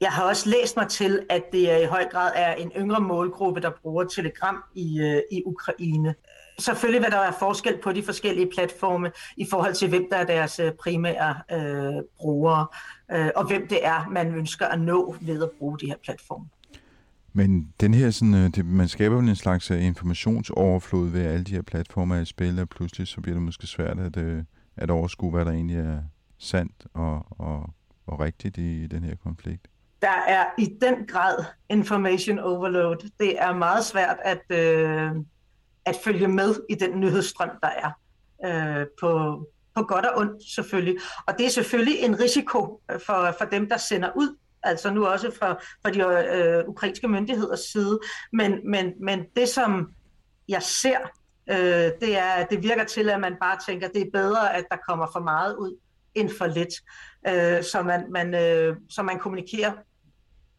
[0.00, 3.60] jeg har også læst mig til, at det i høj grad er en yngre målgruppe,
[3.60, 6.14] der bruger Telegram i, øh, i Ukraine.
[6.58, 10.24] Selvfølgelig vil der være forskel på de forskellige platforme i forhold til, hvem der er
[10.24, 12.66] deres øh, primære øh, brugere,
[13.12, 16.44] øh, og hvem det er, man ønsker at nå ved at bruge de her platforme.
[17.32, 21.62] Men den her, sådan, øh, det, man skaber en slags informationsoverflod ved alle de her
[21.62, 24.44] platformer i spil, og pludselig så bliver det måske svært at,
[24.76, 25.98] at overskue, hvad der egentlig er
[26.38, 27.70] sandt og, og,
[28.06, 29.68] og rigtigt i den her konflikt
[30.02, 33.10] der er i den grad information overload.
[33.20, 35.10] Det er meget svært at, øh,
[35.86, 37.90] at følge med i den nyhedsstrøm, der er
[38.44, 39.42] øh, på,
[39.74, 40.98] på godt og ondt selvfølgelig.
[41.26, 45.06] Og det er selvfølgelig en risiko øh, for, for dem, der sender ud, altså nu
[45.06, 46.00] også fra, fra de
[46.36, 48.00] øh, ukrainske myndigheders side.
[48.32, 49.90] Men, men, men det, som
[50.48, 50.98] jeg ser,
[51.50, 54.76] øh, det er, det virker til, at man bare tænker, det er bedre, at der
[54.88, 55.76] kommer for meget ud
[56.14, 56.74] end for lidt.
[57.28, 59.72] Øh, så, man, man, øh, så man kommunikerer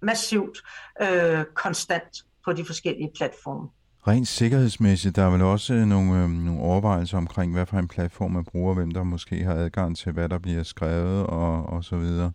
[0.02, 0.62] massivt
[1.02, 3.70] øh, konstant på de forskellige platforme.
[4.08, 7.88] Rent sikkerhedsmæssigt, der er vel også øh, nogle, øh, nogle overvejelser omkring, hvad for en
[7.88, 11.84] platform man bruger, hvem der måske har adgang til, hvad der bliver skrevet og, og
[11.84, 12.32] så videre.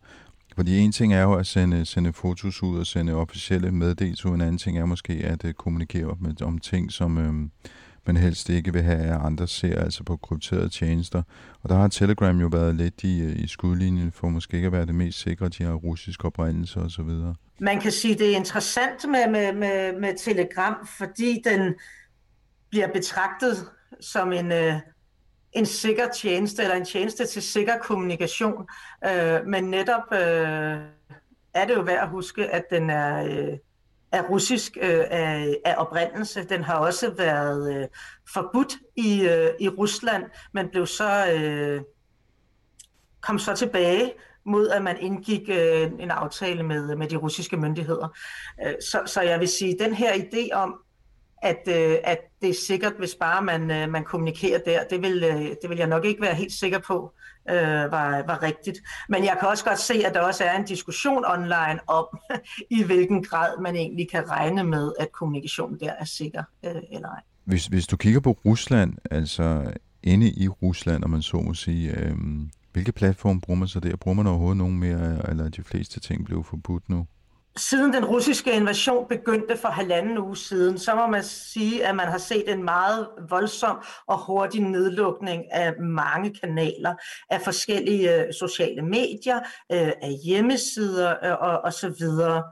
[0.56, 4.34] Fordi en ting er jo at sende, sende fotos ud og sende officielle meddelelser ud,
[4.34, 7.32] en anden ting er måske at øh, kommunikere med, om ting, som, øh,
[8.06, 11.22] man helst ikke vil have, at andre ser, altså på krypterede tjenester.
[11.62, 14.72] Og der har Telegram jo været lidt i, øh, i skudlinjen for måske ikke at
[14.72, 17.10] være det mest sikre, de har russisk oprindelse osv.
[17.60, 21.74] Man kan sige, det er interessant med, med, med, med Telegram, fordi den
[22.70, 24.74] bliver betragtet som en, øh,
[25.52, 28.68] en sikker tjeneste, eller en tjeneste til sikker kommunikation.
[29.06, 30.78] Øh, men netop øh,
[31.54, 33.24] er det jo værd at huske, at den er...
[33.24, 33.58] Øh,
[34.12, 36.44] er russisk øh, af, af oprindelse.
[36.44, 37.88] Den har også været øh,
[38.32, 41.80] forbudt i, øh, i Rusland, men blev så øh,
[43.20, 44.12] kom så tilbage
[44.46, 48.08] mod at man indgik øh, en aftale med, med de russiske myndigheder.
[48.66, 50.74] Øh, så, så jeg vil sige, den her idé om,
[51.42, 55.24] at, øh, at det er sikkert, hvis bare man, øh, man kommunikerer der, det vil,
[55.24, 57.14] øh, det vil jeg nok ikke være helt sikker på
[57.50, 57.56] øh,
[57.92, 58.78] var, var rigtigt.
[59.08, 62.06] Men jeg kan også godt se, at der også er en diskussion online om,
[62.78, 67.08] i hvilken grad man egentlig kan regne med, at kommunikationen der er sikker øh, eller
[67.08, 67.20] ej.
[67.44, 69.72] Hvis, hvis du kigger på Rusland, altså
[70.02, 72.16] inde i Rusland, om man så må sige, øh,
[72.72, 73.96] hvilke platforme bruger man så der?
[73.96, 77.06] Bruger man overhovedet nogen mere, eller de fleste ting blev forbudt nu?
[77.56, 82.08] Siden den russiske invasion begyndte for halvanden uge siden, så må man sige, at man
[82.08, 83.76] har set en meget voldsom
[84.08, 86.94] og hurtig nedlukning af mange kanaler,
[87.30, 89.38] af forskellige øh, sociale medier,
[89.72, 92.42] øh, af hjemmesider øh, og, og så videre.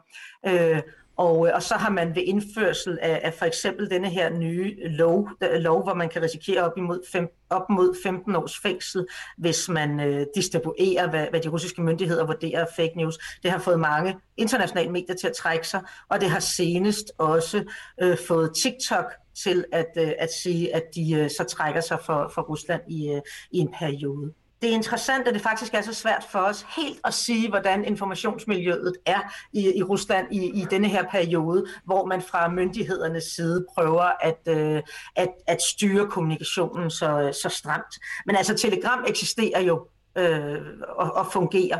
[0.46, 0.82] Øh,
[1.20, 4.76] og øh, og så har man ved indførsel af, af for eksempel denne her nye
[4.88, 9.06] lov, lov hvor man kan risikere op, imod fem, op mod 15 års fængsel,
[9.38, 13.18] hvis man øh, distribuerer, hvad, hvad de russiske myndigheder vurderer fake news.
[13.42, 17.64] Det har fået mange internationale medier til at trække sig, og det har senest også
[18.02, 19.12] øh, fået TikTok
[19.44, 23.10] til at, øh, at sige, at de øh, så trækker sig for, for Rusland i,
[23.10, 23.20] øh,
[23.52, 24.32] i en periode
[24.62, 27.84] det er interessant, at det faktisk er så svært for os helt at sige, hvordan
[27.84, 29.20] informationsmiljøet er
[29.52, 34.38] i, i Rusland i, i denne her periode, hvor man fra myndighedernes side prøver at,
[34.48, 34.82] øh,
[35.16, 37.94] at, at styre kommunikationen så, så stramt.
[38.26, 39.86] Men altså, Telegram eksisterer jo
[40.18, 40.58] øh,
[40.88, 41.78] og, og fungerer.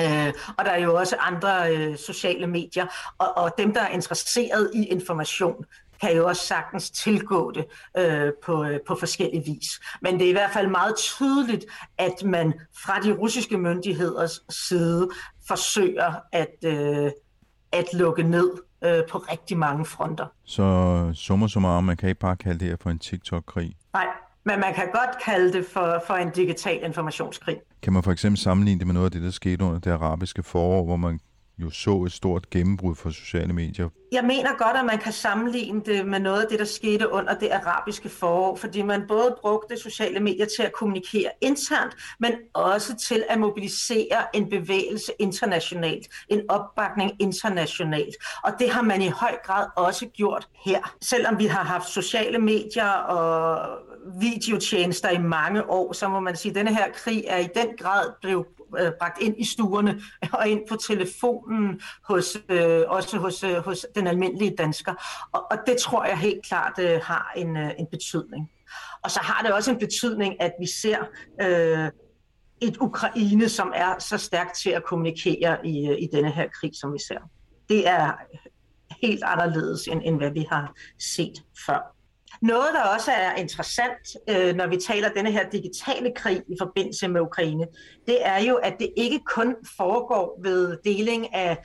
[0.00, 2.86] Øh, og der er jo også andre øh, sociale medier,
[3.18, 5.64] og, og dem, der er interesseret i information,
[6.00, 7.64] kan jo også sagtens tilgå det
[7.96, 9.80] øh, på, øh, på forskellige vis.
[10.02, 11.64] Men det er i hvert fald meget tydeligt,
[11.98, 12.52] at man
[12.84, 15.08] fra de russiske myndigheders side
[15.48, 17.10] forsøger at, øh,
[17.72, 18.50] at lukke ned
[18.84, 20.26] øh, på rigtig mange fronter.
[20.44, 23.76] Så summer summarum, man kan ikke bare kalde det her for en TikTok-krig?
[23.94, 24.06] Nej,
[24.44, 27.56] men man kan godt kalde det for, for en digital informationskrig.
[27.82, 30.42] Kan man for eksempel sammenligne det med noget af det, der skete under det arabiske
[30.42, 31.20] forår, hvor man
[31.58, 33.88] jo så et stort gennembrud for sociale medier.
[34.12, 37.34] Jeg mener godt, at man kan sammenligne det med noget af det, der skete under
[37.38, 42.96] det arabiske forår, fordi man både brugte sociale medier til at kommunikere internt, men også
[42.96, 48.14] til at mobilisere en bevægelse internationalt, en opbakning internationalt.
[48.44, 50.96] Og det har man i høj grad også gjort her.
[51.00, 53.78] Selvom vi har haft sociale medier og
[54.20, 57.68] videotjenester i mange år, så må man sige, at denne her krig er i den
[57.78, 58.46] grad blevet
[58.78, 60.00] øh, bragt ind i stuerne
[60.38, 64.94] og ind på telefonen, hos, øh, også hos, øh, hos den almindelige dansker.
[65.32, 68.50] Og, og det tror jeg helt klart øh, har en, øh, en betydning.
[69.02, 70.98] Og så har det også en betydning, at vi ser
[71.40, 71.90] øh,
[72.60, 76.70] et Ukraine, som er så stærkt til at kommunikere i, øh, i denne her krig,
[76.74, 77.18] som vi ser.
[77.68, 78.12] Det er
[79.02, 81.95] helt anderledes, end, end hvad vi har set før.
[82.42, 87.08] Noget, der også er interessant, øh, når vi taler denne her digitale krig i forbindelse
[87.08, 87.66] med Ukraine,
[88.06, 91.56] det er jo, at det ikke kun foregår ved deling af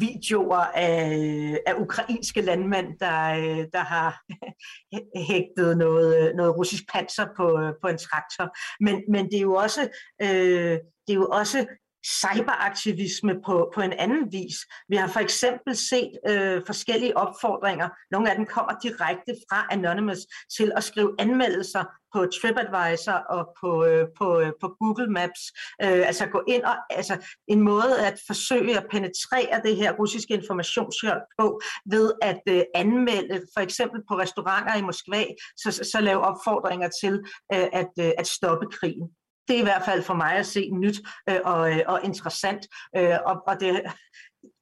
[0.00, 4.22] videoer af, af ukrainske landmænd, der, øh, der har
[5.30, 8.56] hægtet noget, øh, noget russisk panser på, øh, på en traktor.
[8.80, 9.80] Men, men det er jo også,
[10.22, 11.66] øh, det er jo også
[12.06, 14.56] cyberaktivisme på, på en anden vis.
[14.88, 17.88] Vi har for eksempel set øh, forskellige opfordringer.
[18.10, 20.18] Nogle af dem kommer direkte fra Anonymous
[20.56, 21.84] til at skrive anmeldelser
[22.14, 25.42] på TripAdvisor og på, øh, på, øh, på Google Maps.
[25.82, 27.16] Øh, altså gå ind og altså
[27.48, 33.40] en måde at forsøge at penetrere det her russiske informationsjob på ved at øh, anmelde
[33.54, 35.24] for eksempel på restauranter i Moskva,
[35.56, 37.14] så, så, så lave opfordringer til
[37.54, 39.08] øh, at, øh, at stoppe krigen
[39.48, 42.66] det er i hvert fald for mig at se nyt øh, og, øh, og interessant.
[42.96, 43.82] Øh, og, og det,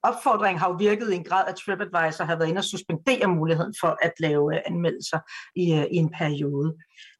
[0.03, 3.73] opfordringen har jo virket i en grad, at TripAdvisor har været inde og suspendere muligheden
[3.81, 5.19] for at lave øh, anmeldelser
[5.55, 6.77] i, øh, i en periode.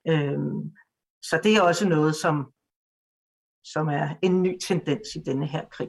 [0.07, 0.38] Øh,
[1.22, 2.51] så det er også noget, som,
[3.63, 5.88] som er en ny tendens i denne her krig.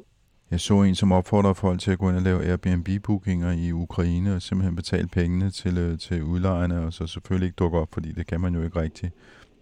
[0.51, 4.35] Jeg så en, som opfordrer folk til at gå ind og lave Airbnb-bookinger i Ukraine
[4.35, 8.27] og simpelthen betale pengene til, til udlejerne, og så selvfølgelig ikke dukke op, fordi det
[8.27, 9.15] kan man jo ikke rigtigt.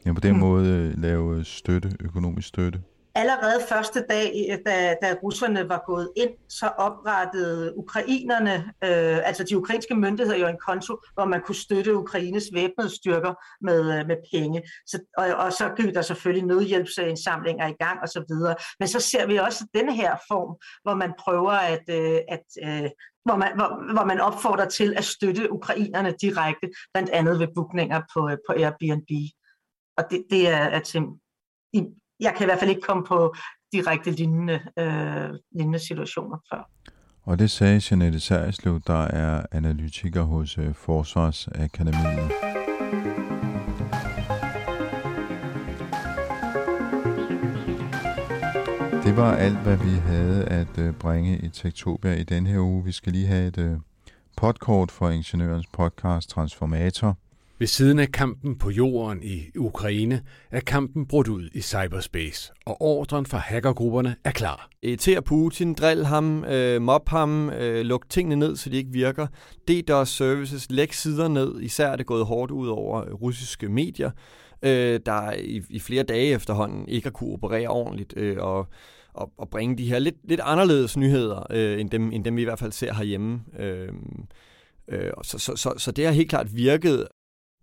[0.07, 0.38] Ja, på den mm.
[0.38, 2.80] måde øh, lave støtte, økonomisk støtte.
[3.14, 8.54] Allerede første dag, da, da russerne var gået ind, så oprettede ukrainerne,
[8.84, 13.34] øh, altså de ukrainske myndigheder, jo en konto, hvor man kunne støtte Ukraines væbnede styrker
[13.61, 14.62] med, øh, med penge.
[14.86, 18.34] Så, og, og så gik der selvfølgelig nødhjælpsindsamlinger i gang osv.
[18.80, 22.90] Men så ser vi også denne her form, hvor man prøver at, øh, at øh,
[23.24, 28.00] hvor man, hvor, hvor man opfordrer til at støtte ukrainerne direkte, blandt andet ved bookninger
[28.14, 29.11] på, på Airbnb.
[29.97, 31.18] Og det, det er, at øhm,
[32.20, 33.34] jeg kan i hvert fald ikke komme på
[33.72, 36.70] direkte lignende, øh, lignende situationer før.
[37.22, 42.30] Og det sagde Janette Særslev, der er analytiker hos øh, Forsvarsakademiet.
[49.05, 52.84] Det var alt, hvad vi havde at øh, bringe i Tektopia i den her uge.
[52.84, 53.76] Vi skal lige have et øh,
[54.36, 57.16] podkort for Ingeniørens podcast Transformator–
[57.59, 62.82] ved siden af kampen på jorden i Ukraine er kampen brudt ud i cyberspace, og
[62.82, 64.68] ordren fra hackergrupperne er klar.
[64.82, 69.26] Irriter Putin, drill ham, øh, mob ham, øh, luk tingene ned, så de ikke virker.
[69.68, 74.11] DDoS services, læg sider ned, især er det gået hårdt ud over russiske medier,
[74.62, 78.66] øh, der i, i flere dage efterhånden ikke har kunne operere ordentligt, øh, og
[79.16, 82.40] og, og bringe de her lidt, lidt anderledes nyheder, øh, end, dem, end dem vi
[82.40, 83.40] i hvert fald ser herhjemme.
[83.59, 83.88] Øh,
[84.88, 87.07] øh, så, så, så, så det har helt klart virket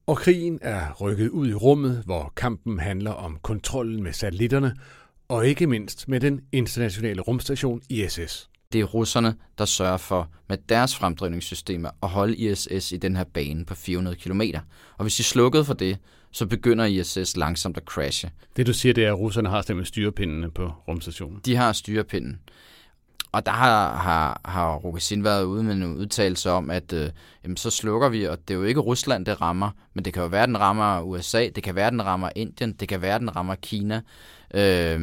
[0.08, 4.76] og krigen er rykket ud i rummet, hvor kampen handler om kontrollen med satellitterne,
[5.28, 8.50] og ikke mindst med den internationale rumstation ISS.
[8.74, 13.24] Det er russerne, der sørger for med deres fremdrivningssystemer at holde ISS i den her
[13.24, 14.42] bane på 400 km.
[14.98, 15.98] Og hvis de slukkede for det,
[16.32, 18.32] så begynder ISS langsomt at crashe.
[18.56, 21.42] Det du siger, det er, at russerne har simpelthen styrepindene på rumstationen.
[21.46, 22.40] De har styrepinden.
[23.34, 27.10] Og der har, har, har Rokasin været ude med en udtalelse om, at øh,
[27.44, 30.24] jamen, så slukker vi, og det er jo ikke Rusland, det rammer, men det kan
[30.24, 33.36] jo være, den rammer USA, det kan være, den rammer Indien, det kan være, den
[33.36, 34.02] rammer Kina,
[34.54, 35.02] øh,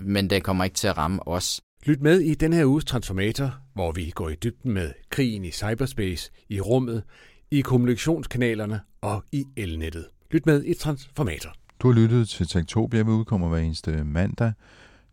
[0.00, 1.60] men det kommer ikke til at ramme os.
[1.86, 5.50] Lyt med i den her uges Transformator, hvor vi går i dybden med krigen i
[5.50, 7.02] cyberspace, i rummet,
[7.50, 10.06] i kommunikationskanalerne og i elnettet.
[10.30, 11.50] Lyt med i Transformator.
[11.82, 14.52] Du har lyttet til Tektopia, vi udkommer hver eneste mandag.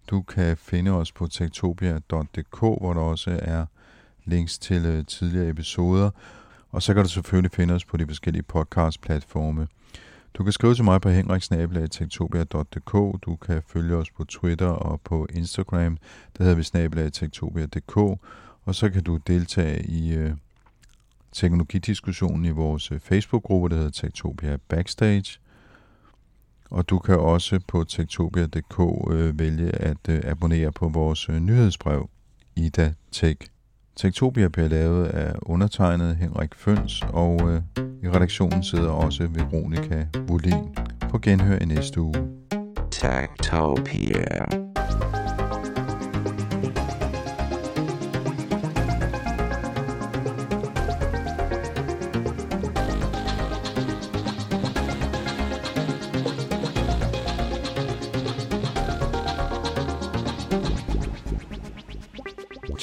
[0.08, 3.66] Du kan finde os på tektopia.dk, hvor der også er
[4.26, 6.10] links til øh, tidligere episoder.
[6.72, 9.68] Og så kan du selvfølgelig finde os på de forskellige podcast-platforme.
[10.34, 13.24] Du kan skrive til mig på henriksnabelag.tektopia.dk.
[13.26, 15.98] Du kan følge os på Twitter og på Instagram.
[16.38, 17.98] Der hedder vi snabelag.tektopia.dk.
[18.66, 20.32] Og så kan du deltage i øh,
[21.32, 25.40] teknologidiskussionen i vores øh, Facebook-gruppe, der hedder Tektopia Backstage.
[26.74, 28.80] Og du kan også på tektopia.dk
[29.12, 32.10] øh, vælge at øh, abonnere på vores øh, nyhedsbrev,
[32.56, 33.38] Ida Tech.
[33.96, 37.62] Tektopia bliver lavet af undertegnet Henrik Føns, og øh,
[38.04, 40.76] i redaktionen sidder også Veronika Volin.
[41.10, 42.28] På genhør i næste uge.
[42.92, 44.73] Tektopia.